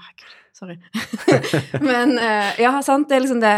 Sorry. 0.54 0.76
Men 1.82 2.12
eh, 2.22 2.60
ja, 2.62 2.76
sant, 2.86 3.08
det 3.10 3.16
er 3.18 3.24
liksom 3.24 3.40
det. 3.42 3.54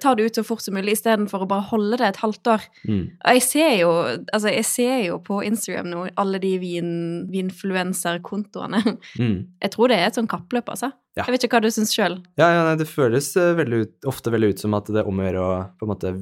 Ta 0.00 0.14
det 0.16 0.24
ut 0.30 0.38
så 0.38 0.44
fort 0.48 0.62
som 0.64 0.72
mulig 0.78 0.94
istedenfor 0.96 1.44
å 1.44 1.48
bare 1.50 1.66
holde 1.68 1.98
det 2.00 2.06
et 2.08 2.20
halvt 2.22 2.48
år. 2.54 2.64
Mm. 2.88 3.02
Og 3.20 3.36
jeg 3.36 3.42
ser 3.44 3.74
jo, 3.82 3.90
altså 4.32 4.52
jeg 4.54 4.64
ser 4.64 4.94
jo 5.10 5.18
på 5.26 5.42
Instagram 5.44 5.90
nå 5.92 6.06
alle 6.16 6.40
de 6.40 6.54
vin, 6.62 6.88
vinfluenserkontoene. 7.32 8.80
Mm. 9.20 9.36
Jeg 9.60 9.72
tror 9.74 9.92
det 9.92 9.98
er 10.00 10.08
et 10.08 10.18
sånn 10.18 10.30
kappløp, 10.30 10.72
altså. 10.72 10.90
Ja. 11.18 11.24
Jeg 11.26 11.34
vet 11.34 11.44
ikke 11.48 11.58
hva 11.58 11.64
du 11.66 11.72
syns 11.74 11.92
sjøl. 11.96 12.18
Ja, 12.40 12.48
ja 12.54 12.74
det 12.78 12.86
føles 12.88 13.28
eh, 13.36 13.52
veldig 13.58 13.80
ut, 13.84 13.94
ofte 14.08 14.30
veldig 14.32 14.52
ut 14.54 14.62
som 14.62 14.76
at 14.78 14.88
det 14.94 15.02
er 15.02 15.08
om 15.10 15.18
å 15.20 15.24
gjøre 15.26 15.42
å 15.44 15.54
på 15.80 15.86
en 15.88 15.92
måte 15.92 16.12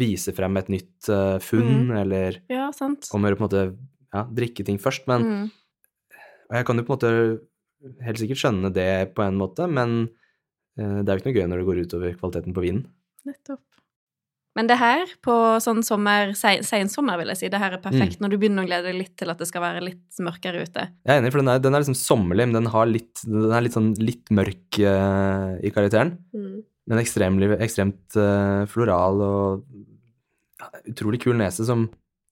vise 0.00 0.32
frem 0.36 0.56
et 0.62 0.70
nytt 0.72 1.10
uh, 1.12 1.36
funn, 1.44 1.74
Mm. 1.86 1.90
eller 2.02 2.38
Ja, 2.50 2.70
sant. 2.74 3.06
om 3.14 3.22
å 3.22 3.28
gjøre 3.30 3.38
på 3.38 3.44
en 3.44 3.48
måte 3.50 3.64
ja, 4.16 4.22
drikke 4.32 4.64
ting 4.66 4.78
først. 4.82 5.06
Men 5.10 5.26
Mm. 5.26 5.50
jeg 6.56 6.66
kan 6.66 6.76
jo 6.80 6.84
på 6.88 6.94
en 6.94 6.98
måte 6.98 7.12
helt 8.06 8.20
sikkert 8.20 8.40
skjønne 8.42 8.72
det 8.74 8.90
på 9.16 9.24
en 9.26 9.38
måte, 9.40 9.68
men 9.70 10.08
eh, 10.78 11.00
det 11.02 11.08
er 11.08 11.16
jo 11.16 11.22
ikke 11.22 11.30
noe 11.30 11.38
gøy 11.38 11.48
når 11.50 11.62
det 11.62 11.68
går 11.70 11.80
utover 11.84 12.18
kvaliteten 12.20 12.56
på 12.56 12.64
vinen. 12.64 12.84
Nettopp. 13.28 13.62
Men 14.56 14.70
det 14.70 14.78
her, 14.80 15.02
på 15.20 15.34
sånn 15.60 15.82
sommer, 15.84 16.30
se- 16.32 16.62
sensommer, 16.64 17.18
vil 17.20 17.28
jeg 17.34 17.40
si, 17.42 17.48
det 17.52 17.58
her 17.60 17.74
er 17.76 17.82
perfekt 17.82 18.22
når 18.24 18.32
du 18.32 18.36
begynner 18.40 18.64
å 18.64 18.68
glede 18.70 18.88
deg 18.88 18.96
litt 18.96 19.12
til 19.20 19.28
at 19.28 19.42
det 19.42 19.48
skal 19.50 19.60
være 19.60 19.82
litt 19.84 20.20
mørkere 20.24 20.62
ute. 20.64 20.86
Jeg 21.04 21.12
er 21.12 21.20
enig, 21.20 21.32
for 21.34 21.42
den 21.42 21.50
er, 21.52 21.60
den 21.60 21.76
er 21.76 21.84
liksom 21.84 21.98
sommerlig, 22.00 22.46
men 22.48 22.56
den, 22.56 22.70
har 22.72 22.88
litt, 22.88 23.20
den 23.28 23.52
er 23.52 23.66
litt 23.66 23.76
sånn 23.76 23.90
litt 24.00 24.32
mørk 24.32 24.78
uh, 24.80 25.58
i 25.60 25.72
karakteren. 25.74 26.14
Men 26.88 27.02
ekstremt, 27.02 27.44
ekstremt 27.60 28.16
uh, 28.16 28.64
floral 28.72 29.20
og 29.26 29.66
ja, 30.62 30.70
utrolig 30.88 31.20
kul 31.26 31.36
nese 31.36 31.68
som 31.68 31.84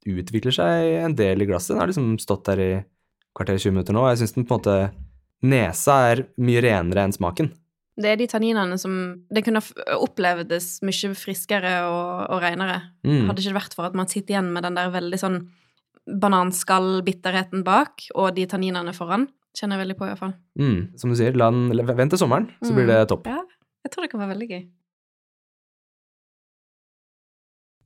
utvikler 0.09 0.57
seg 0.57 0.95
en 1.03 1.19
del 1.21 1.45
i 1.45 1.49
glasset. 1.51 1.75
Den 1.75 1.83
har 1.83 1.93
liksom 1.93 2.15
stått 2.25 2.49
der 2.49 2.65
i 2.65 2.73
kvarter 3.37 3.61
20 3.61 3.77
minutter 3.77 3.97
nå, 3.97 4.01
og 4.07 4.15
jeg 4.15 4.23
syns 4.23 4.37
den 4.39 4.49
på 4.49 4.57
en 4.57 4.63
måte 4.63 4.79
Nesa 5.45 5.99
er 6.13 6.25
mye 6.41 6.63
renere 6.65 7.05
enn 7.05 7.15
smaken. 7.15 7.51
Det 7.95 8.11
er 8.11 8.19
de 8.19 8.27
tanninene 8.27 8.75
som 8.81 8.95
Det 9.31 9.45
kunne 9.47 9.63
opplevdes 9.95 10.81
mye 10.83 11.13
friskere 11.19 11.77
og, 11.87 12.25
og 12.35 12.41
renere. 12.43 12.81
Mm. 13.07 13.29
Hadde 13.29 13.43
ikke 13.43 13.53
det 13.53 13.61
vært 13.61 13.77
for 13.79 13.87
at 13.87 13.99
man 13.99 14.11
sitter 14.11 14.35
igjen 14.35 14.51
med 14.55 14.67
den 14.67 14.79
der 14.79 14.91
veldig 14.95 15.21
sånn 15.21 15.39
bananskallbitterheten 16.05 17.63
bak, 17.65 18.09
og 18.19 18.35
de 18.37 18.45
tanninene 18.51 18.93
foran. 18.97 19.29
Kjenner 19.55 19.79
jeg 19.79 19.85
veldig 19.85 19.97
på, 19.97 20.07
i 20.07 20.11
hvert 20.11 20.21
fall. 20.21 20.33
Mm. 20.59 20.79
Som 21.01 21.13
du 21.13 21.17
sier, 21.17 21.37
la 21.39 21.49
den, 21.55 21.71
vent 21.71 22.13
til 22.13 22.21
sommeren, 22.21 22.49
så 22.61 22.75
blir 22.75 22.89
det 22.91 22.99
topp. 23.09 23.29
Ja, 23.31 23.39
jeg 23.87 23.95
tror 23.95 24.05
det 24.05 24.11
kan 24.13 24.21
være 24.25 24.35
veldig 24.35 24.49
gøy. 24.51 24.65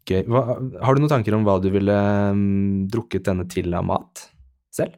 Gøy. 0.09 0.23
Hva, 0.33 0.43
har 0.57 0.97
du 0.97 1.03
noen 1.03 1.13
tanker 1.13 1.37
om 1.37 1.45
hva 1.45 1.59
du 1.61 1.69
ville 1.75 1.99
um, 2.33 2.89
drukket 2.89 3.29
denne 3.29 3.45
til 3.53 3.69
av 3.77 3.85
mat 3.87 4.25
selv? 4.73 4.97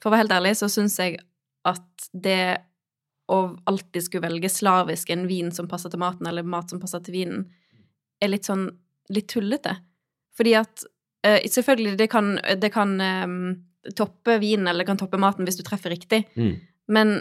For 0.00 0.10
å 0.10 0.14
være 0.14 0.26
helt 0.26 0.36
ærlig 0.36 0.52
så 0.60 0.68
syns 0.72 0.98
jeg 1.00 1.16
det 2.12 2.58
å 3.30 3.56
alltid 3.70 4.02
skulle 4.02 4.26
velge 4.26 4.50
slavisk 4.50 5.10
en 5.14 5.26
vin 5.30 5.52
som 5.54 5.68
passer 5.70 5.92
til 5.92 6.02
maten, 6.02 6.26
eller 6.26 6.42
mat 6.42 6.70
som 6.72 6.80
passer 6.82 7.02
til 7.06 7.14
vinen, 7.14 7.44
er 8.20 8.32
litt 8.32 8.48
sånn 8.48 8.66
litt 9.10 9.28
tullete. 9.30 9.76
Fordi 10.36 10.54
at 10.58 10.84
eh, 11.26 11.40
Selvfølgelig, 11.50 11.96
det 11.98 12.08
kan, 12.10 12.32
det 12.58 12.72
kan 12.74 12.96
um, 13.00 13.36
toppe 13.96 14.38
vinen, 14.42 14.66
eller 14.68 14.82
det 14.84 14.90
kan 14.90 14.98
toppe 15.00 15.20
maten 15.20 15.46
hvis 15.46 15.60
du 15.60 15.62
treffer 15.66 15.94
riktig, 15.94 16.24
Mm. 16.36 16.56
men 16.88 17.20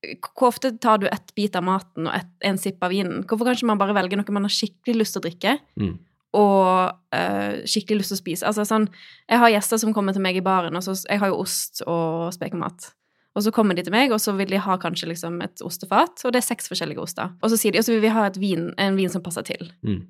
hvor 0.00 0.48
ofte 0.48 0.70
tar 0.80 0.96
du 0.98 1.06
ett 1.10 1.34
bit 1.36 1.56
av 1.58 1.62
maten 1.66 2.06
og 2.08 2.14
et, 2.16 2.30
en 2.48 2.56
sipp 2.56 2.80
av 2.82 2.88
vinen? 2.94 3.24
Hvorfor 3.28 3.44
kan 3.44 3.58
ikke 3.58 3.68
man 3.68 3.80
bare 3.82 3.92
velge 3.92 4.16
noe 4.16 4.32
man 4.32 4.46
har 4.46 4.54
skikkelig 4.54 4.96
lyst 5.02 5.12
til 5.12 5.20
å 5.20 5.26
drikke? 5.26 5.58
Mm. 5.76 5.98
og 6.30 6.94
uh, 7.10 7.52
skikkelig 7.66 7.98
lyst 8.00 8.12
til 8.12 8.16
å 8.16 8.22
spise. 8.22 8.46
Altså 8.46 8.62
sånn, 8.64 8.86
Jeg 9.28 9.38
har 9.42 9.50
gjester 9.50 9.80
som 9.82 9.92
kommer 9.92 10.14
til 10.14 10.22
meg 10.22 10.36
i 10.38 10.40
baren, 10.46 10.76
og 10.78 10.82
så, 10.86 10.94
jeg 11.10 11.18
har 11.18 11.28
jo 11.32 11.40
ost 11.42 11.82
og 11.90 12.30
spekemat. 12.32 12.92
Og 13.38 13.44
så 13.46 13.52
kommer 13.54 13.78
de 13.78 13.84
til 13.86 13.94
meg, 13.94 14.10
og 14.10 14.18
så 14.22 14.34
vil 14.34 14.50
de 14.50 14.58
ha 14.58 14.74
kanskje 14.82 15.12
liksom 15.12 15.38
et 15.44 15.62
ostefat, 15.62 16.24
og 16.24 16.32
det 16.34 16.40
er 16.40 16.48
seks 16.48 16.66
forskjellige 16.70 17.02
oster. 17.02 17.30
Og 17.40 17.52
så 17.52 17.58
sier 17.60 17.74
de, 17.74 17.78
og 17.78 17.86
så 17.86 17.94
vil 17.94 18.02
vi 18.02 18.10
ha 18.14 18.24
et 18.26 18.40
vin, 18.42 18.72
en 18.74 18.98
vin 18.98 19.12
som 19.12 19.22
passer 19.22 19.46
til. 19.46 19.70
Mm. 19.86 20.00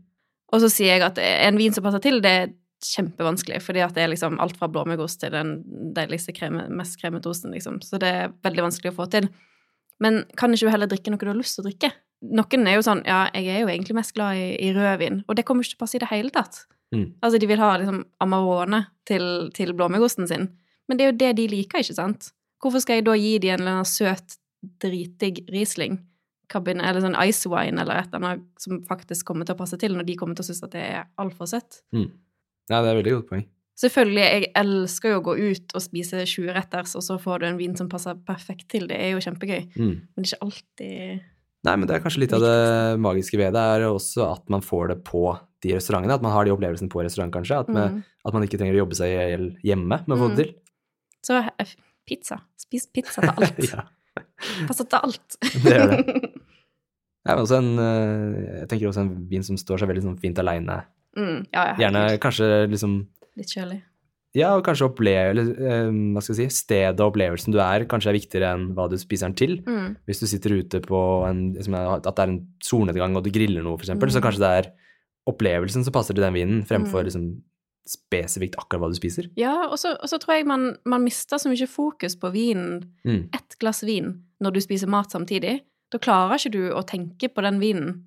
Og 0.51 0.63
så 0.65 0.71
sier 0.73 0.97
jeg 0.97 1.05
at 1.05 1.21
en 1.21 1.61
vin 1.61 1.77
som 1.77 1.85
passer 1.85 2.03
til, 2.07 2.23
det 2.25 2.33
er 2.33 2.55
kjempevanskelig, 2.81 3.61
fordi 3.61 3.83
at 3.85 3.93
det 3.97 4.07
er 4.07 4.13
liksom 4.15 4.39
alt 4.41 4.57
fra 4.57 4.71
blåmuggost 4.73 5.21
til 5.21 5.35
den 5.35 5.59
deiligste 5.97 6.33
kreme, 6.37 6.65
mest 6.73 6.97
kremete 7.01 7.29
osten, 7.29 7.53
liksom. 7.53 7.83
Så 7.85 8.01
det 8.01 8.09
er 8.09 8.33
veldig 8.47 8.71
vanskelig 8.71 8.95
å 8.95 8.99
få 9.03 9.09
til. 9.13 9.29
Men 10.01 10.23
kan 10.41 10.55
ikke 10.55 10.71
du 10.71 10.73
heller 10.73 10.89
drikke 10.89 11.13
noe 11.13 11.21
du 11.21 11.29
har 11.29 11.39
lyst 11.39 11.59
til 11.59 11.67
å 11.67 11.69
drikke? 11.69 11.93
Noen 12.37 12.67
er 12.69 12.77
jo 12.77 12.85
sånn 12.85 13.01
Ja, 13.09 13.23
jeg 13.33 13.49
er 13.49 13.63
jo 13.63 13.71
egentlig 13.73 13.97
mest 13.97 14.13
glad 14.17 14.37
i, 14.37 14.49
i 14.65 14.73
rødvin, 14.77 15.23
og 15.29 15.37
det 15.37 15.45
kommer 15.49 15.65
ikke 15.65 15.75
til 15.75 15.81
å 15.81 15.85
passe 15.85 15.99
i 15.99 16.03
det 16.03 16.11
hele 16.11 16.33
tatt. 16.33 16.65
Mm. 16.97 17.07
Altså, 17.21 17.39
de 17.39 17.49
vil 17.53 17.63
ha 17.63 17.71
liksom 17.79 18.03
Amarone 18.25 18.83
til, 19.09 19.25
til 19.57 19.77
blåmuggosten 19.77 20.29
sin. 20.29 20.49
Men 20.89 20.99
det 20.99 21.05
er 21.05 21.13
jo 21.13 21.21
det 21.21 21.35
de 21.39 21.49
liker, 21.53 21.85
ikke 21.85 22.01
sant? 22.01 22.33
Hvorfor 22.61 22.83
skal 22.85 23.01
jeg 23.01 23.09
da 23.09 23.17
gi 23.17 23.35
de 23.41 23.51
en 23.53 23.63
eller 23.63 23.79
annen 23.79 23.89
søt, 23.89 24.39
dritig 24.83 25.47
Riesling? 25.53 26.01
Cabin, 26.51 26.83
eller 26.83 27.03
sånn 27.05 27.15
ice 27.23 27.47
wine 27.47 27.79
eller 27.79 28.01
et 28.01 28.11
eller 28.11 28.27
annet 28.27 28.47
som 28.59 28.81
faktisk 28.89 29.29
kommer 29.29 29.47
til 29.47 29.55
å 29.55 29.61
passe 29.61 29.79
til, 29.79 29.95
når 29.95 30.09
de 30.09 30.17
kommer 30.19 30.35
til 30.35 30.43
å 30.43 30.49
synes 30.49 30.65
at 30.67 30.75
det 30.75 30.83
er 30.83 31.05
altfor 31.23 31.47
søtt? 31.47 31.85
Mm. 31.95 32.09
Ja, 32.71 32.81
det 32.81 32.81
er 32.83 32.91
et 32.91 33.01
veldig 33.01 33.17
godt 33.21 33.29
poeng. 33.31 33.45
Selvfølgelig, 33.81 34.25
jeg 34.27 34.49
elsker 34.61 35.15
jo 35.15 35.21
å 35.21 35.27
gå 35.31 35.35
ut 35.41 35.75
og 35.79 35.83
spise 35.85 36.25
20-retters, 36.27 36.97
og 36.99 37.05
så 37.07 37.17
får 37.23 37.41
du 37.41 37.47
en 37.49 37.61
vin 37.61 37.77
som 37.79 37.89
passer 37.89 38.19
perfekt 38.27 38.67
til. 38.75 38.85
Det 38.91 38.99
er 38.99 39.15
jo 39.15 39.23
kjempegøy. 39.25 39.63
Mm. 39.79 39.95
Men 40.03 40.19
det 40.19 40.27
er 40.27 40.33
ikke 40.35 40.49
alltid 40.49 41.29
Nei, 41.61 41.75
men 41.77 41.85
det 41.85 41.93
er 41.93 42.01
kanskje 42.01 42.23
litt 42.23 42.33
av 42.33 42.41
det 42.41 43.01
magiske 43.05 43.37
ved 43.37 43.53
det, 43.53 43.61
er 43.61 43.83
også 43.85 44.25
at 44.31 44.47
man 44.53 44.63
får 44.65 44.95
det 44.95 44.95
på 45.05 45.27
de 45.61 45.75
restaurantene. 45.77 46.17
At 46.17 46.25
man 46.25 46.33
har 46.33 46.47
de 46.49 46.55
opplevelsene 46.55 46.89
på 46.93 47.03
restaurant, 47.05 47.33
kanskje. 47.35 47.59
At, 47.67 47.69
med, 47.69 47.99
mm. 47.99 48.21
at 48.31 48.37
man 48.37 48.47
ikke 48.47 48.61
trenger 48.61 48.79
å 48.79 48.81
jobbe 48.81 48.97
seg 48.97 49.13
i 49.13 49.19
hjel 49.19 49.45
hjemme 49.69 49.99
med 50.07 50.15
å 50.17 50.19
få 50.23 50.31
det 50.33 50.39
til. 50.41 50.55
Så 51.27 51.37
eh, 51.37 51.75
pizza. 52.11 52.41
Spis 52.61 52.89
pizza 52.91 53.23
til 53.25 53.33
alt. 53.47 53.61
ja, 53.71 53.87
Passer 54.69 54.89
til 54.91 54.99
alt. 55.07 55.37
det 55.65 55.77
gjør 55.77 55.93
det. 55.95 56.01
Det 57.21 57.35
er 57.35 57.41
også 57.45 57.59
en, 57.61 57.71
eh, 57.79 58.41
jeg 58.63 58.71
tenker 58.73 58.91
også 58.91 59.05
en 59.07 59.13
vin 59.31 59.45
som 59.47 59.59
står 59.61 59.83
seg 59.85 59.91
veldig 59.93 60.05
sånn 60.09 60.19
fint 60.23 60.39
aleine. 60.43 60.81
mm, 61.17 61.39
ja, 61.55 61.63
ja. 61.73 61.79
Gjerne 61.87 62.05
kanskje 62.23 62.51
liksom 62.73 62.99
Litt 63.39 63.53
kjølig. 63.55 63.79
Ja, 64.37 64.53
og 64.55 64.63
kanskje 64.63 64.87
oppleve, 64.87 65.43
eh, 65.43 65.89
hva 66.15 66.21
skal 66.23 66.37
jeg 66.39 66.51
si, 66.53 66.61
stedet 66.63 67.01
og 67.03 67.09
opplevelsen 67.11 67.51
du 67.55 67.59
er, 67.63 67.83
kanskje 67.91 68.13
er 68.13 68.17
viktigere 68.19 68.51
enn 68.55 68.69
hva 68.77 68.85
du 68.91 68.95
spiser 69.01 69.27
den 69.31 69.35
til. 69.41 69.55
Mm. 69.67 69.97
Hvis 70.07 70.21
du 70.23 70.27
sitter 70.31 70.55
ute 70.61 70.79
på 70.85 71.01
en, 71.27 71.41
at 71.59 72.05
det 72.07 72.13
er 72.23 72.31
en 72.31 72.37
solnedgang 72.63 73.17
og 73.19 73.25
du 73.27 73.31
griller 73.35 73.65
noe, 73.67 73.75
for 73.79 73.87
eksempel, 73.89 74.13
så 74.15 74.21
Mm. 74.21 74.27
kanskje 74.29 74.43
det 74.45 74.53
er 74.61 74.69
opplevelsen 75.31 75.83
som 75.87 75.93
passer 75.95 76.15
til 76.15 76.23
den 76.23 76.35
vinen, 76.39 76.63
fremfor 76.67 77.03
Mm. 77.03 77.09
liksom 77.11 77.25
spesifikt 77.89 78.59
akkurat 78.61 78.85
hva 78.85 78.91
du 78.93 78.99
spiser. 78.99 79.31
Ja, 79.41 79.55
og 79.69 79.79
så, 79.81 79.95
og 79.97 80.11
så 80.11 80.19
tror 80.21 80.37
jeg 80.37 80.49
man, 80.49 80.75
man 80.89 81.05
mister 81.05 81.41
så 81.41 81.51
mye 81.51 81.69
fokus 81.71 82.17
på 82.21 82.31
vinen. 82.35 82.83
Mm. 83.07 83.29
Ett 83.37 83.59
glass 83.63 83.83
vin 83.87 84.13
når 84.41 84.57
du 84.57 84.61
spiser 84.65 84.91
mat 84.91 85.13
samtidig. 85.13 85.61
Da 85.91 86.01
klarer 86.03 86.39
ikke 86.39 86.55
du 86.55 86.63
å 86.77 86.85
tenke 86.87 87.31
på 87.33 87.45
den 87.45 87.61
vinen. 87.63 88.03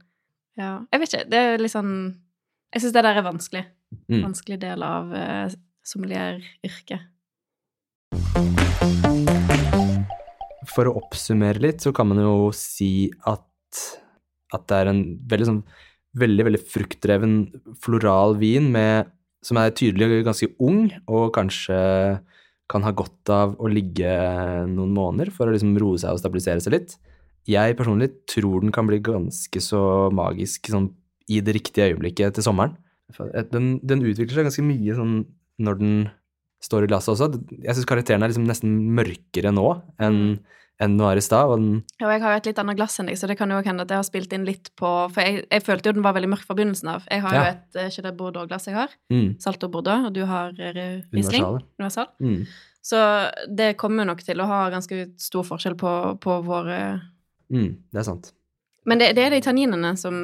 Ja, 0.59 0.83
jeg 0.93 1.01
vet 1.01 1.13
ikke. 1.13 1.29
Det 1.31 1.39
er 1.39 1.61
litt 1.61 1.73
sånn 1.73 1.95
Jeg 2.73 2.81
syns 2.81 2.93
det 2.95 3.03
der 3.05 3.19
er 3.19 3.25
vanskelig. 3.25 3.63
Mm. 4.09 4.21
Vanskelig 4.23 4.59
del 4.63 4.85
av 4.85 5.11
uh, 5.13 5.45
sommelieryrket. 5.85 7.09
For 10.73 10.89
å 10.89 10.95
oppsummere 11.03 11.61
litt, 11.61 11.83
så 11.85 11.93
kan 11.93 12.09
man 12.09 12.21
jo 12.23 12.49
si 12.57 13.11
at, 13.29 13.81
at 14.55 14.65
det 14.71 14.79
er 14.79 14.89
en 14.89 15.03
veldig 15.29 15.49
sånn 15.51 15.61
veldig, 16.19 16.45
veldig 16.47 16.61
fruktdreven 16.69 17.35
floral 17.81 18.37
vin 18.41 18.69
med, 18.73 19.09
som 19.43 19.59
er 19.59 19.73
tydelig 19.75 20.23
ganske 20.25 20.49
ung, 20.63 20.87
og 21.07 21.33
kanskje 21.35 21.77
kan 22.71 22.85
ha 22.85 22.93
godt 22.95 23.29
av 23.33 23.57
å 23.61 23.69
ligge 23.69 24.13
noen 24.71 24.93
måneder 24.95 25.33
for 25.35 25.49
å 25.49 25.53
liksom 25.53 25.75
roe 25.81 25.99
seg 25.99 26.15
og 26.15 26.21
stabilisere 26.21 26.63
seg 26.63 26.77
litt. 26.77 26.95
Jeg 27.49 27.75
personlig 27.75 28.13
tror 28.31 28.63
den 28.63 28.71
kan 28.73 28.87
bli 28.87 29.01
ganske 29.03 29.61
så 29.61 30.09
magisk 30.15 30.71
sånn 30.71 30.93
i 31.31 31.41
det 31.43 31.57
riktige 31.57 31.91
øyeblikket 31.91 32.37
til 32.37 32.45
sommeren. 32.45 32.77
Den, 33.51 33.77
den 33.83 34.03
utvikler 34.03 34.39
seg 34.39 34.47
ganske 34.47 34.65
mye 34.65 34.95
sånn 34.97 35.15
når 35.63 35.79
den 35.79 35.97
glasset 36.69 37.13
også. 37.13 37.29
Jeg 37.63 37.75
syns 37.75 37.85
karakteren 37.89 38.23
er 38.23 38.31
liksom 38.31 38.47
nesten 38.47 38.75
mørkere 38.95 39.51
nå 39.53 39.81
enn 39.99 40.39
enn 40.81 40.97
den 40.97 41.05
var 41.05 41.17
i 41.17 41.21
stad. 41.21 41.51
og 41.53 41.61
Ja, 41.99 42.07
og 42.07 42.11
jeg 42.11 42.21
har 42.23 42.33
jo 42.33 42.39
et 42.41 42.47
litt 42.49 42.59
annet 42.59 42.77
glass 42.79 42.99
enn 42.99 43.07
deg, 43.07 43.17
så 43.19 43.27
det 43.29 43.37
kan 43.37 43.51
jo 43.53 43.61
hende 43.61 43.85
at 43.85 43.91
jeg 43.93 44.01
har 44.01 44.07
spilt 44.07 44.33
inn 44.33 44.45
litt 44.47 44.71
på 44.79 44.89
For 45.13 45.21
jeg, 45.21 45.45
jeg 45.51 45.63
følte 45.63 45.89
jo 45.89 45.93
den 45.99 46.05
var 46.05 46.15
veldig 46.17 46.31
mørk 46.33 46.45
fra 46.47 46.57
begynnelsen 46.57 46.89
av. 46.95 47.05
Jeg 47.11 47.21
har 47.21 47.35
jo 47.37 47.43
et 47.51 47.79
eh, 47.79 47.89
ikke 47.91 48.05
det 48.07 48.13
Bordeaux-glass 48.19 48.67
jeg 48.67 48.77
har. 48.77 48.95
Mm, 49.13 49.35
Salto 49.43 49.69
Bordeaux, 49.69 50.07
og 50.09 50.15
du 50.15 50.23
har 50.29 50.53
eh, 50.57 51.03
Riesling. 51.13 51.45
Universal. 51.77 52.09
Mm, 52.19 52.41
Så 52.83 52.99
det 53.47 53.77
kommer 53.79 54.09
nok 54.09 54.23
til 54.25 54.41
å 54.43 54.49
ha 54.49 54.65
ganske 54.73 55.05
stor 55.21 55.45
forskjell 55.47 55.77
på, 55.79 55.93
på 56.19 56.39
våre 56.43 56.79
mm, 57.53 57.69
det 57.93 58.01
er 58.01 58.09
sant. 58.09 58.33
Men 58.89 58.99
det, 58.99 59.13
det 59.15 59.23
er 59.27 59.37
de 59.37 59.43
tanninene 59.45 59.93
som 59.99 60.17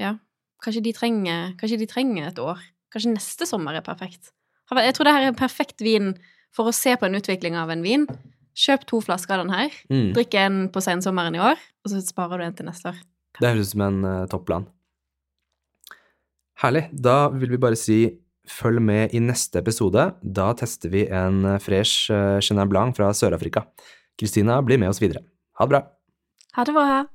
Ja, 0.00 0.16
kanskje 0.64 0.82
de 0.82 0.92
trenger 0.96 1.52
Kanskje 1.60 1.78
de 1.78 1.86
trenger 1.86 2.32
et 2.32 2.40
år. 2.42 2.58
Kanskje 2.90 3.12
neste 3.12 3.46
sommer 3.46 3.76
er 3.78 3.84
perfekt. 3.86 4.32
Jeg 4.78 4.94
tror 4.94 5.04
det 5.08 5.14
her 5.16 5.24
er 5.26 5.32
en 5.32 5.38
perfekt 5.38 5.82
vin 5.82 6.12
for 6.54 6.70
å 6.70 6.74
se 6.74 6.94
på 6.98 7.06
en 7.06 7.18
utvikling 7.18 7.56
av 7.58 7.70
en 7.74 7.82
vin. 7.82 8.06
Kjøp 8.54 8.86
to 8.90 9.00
flasker 9.02 9.38
av 9.38 9.46
den 9.46 9.54
her. 9.54 9.70
Mm, 9.90 10.12
Drikk 10.14 10.34
en 10.38 10.68
på 10.70 10.82
sensommeren 10.84 11.34
i 11.34 11.42
år, 11.42 11.56
og 11.84 11.92
så 11.92 12.00
sparer 12.04 12.38
du 12.38 12.44
en 12.46 12.56
til 12.58 12.66
neste 12.68 12.92
år. 12.92 12.98
det 13.40 13.48
høres 13.48 13.70
ut 13.70 13.72
som 13.72 13.86
en 13.86 14.04
uh, 14.04 14.26
topplan. 14.30 14.66
Herlig. 16.60 16.88
Da 16.92 17.30
vil 17.32 17.50
vi 17.54 17.62
bare 17.62 17.78
si 17.78 18.00
følg 18.50 18.82
med 18.82 19.14
i 19.16 19.20
neste 19.22 19.58
episode. 19.62 20.14
Da 20.20 20.52
tester 20.58 20.90
vi 20.92 21.06
en 21.06 21.44
eh, 21.46 21.60
fresh 21.62 22.10
uh, 22.12 22.40
Chenin 22.42 22.68
Blanc 22.68 22.96
fra 22.98 23.12
Sør-Afrika. 23.14 23.64
Kristina 24.18 24.60
blir 24.62 24.78
med 24.78 24.90
oss 24.90 25.00
videre. 25.00 25.22
Ha 25.56 25.64
det 25.64 25.72
bra. 25.76 25.82
Ha 26.58 26.64
det 26.66 26.74
bra. 26.76 27.06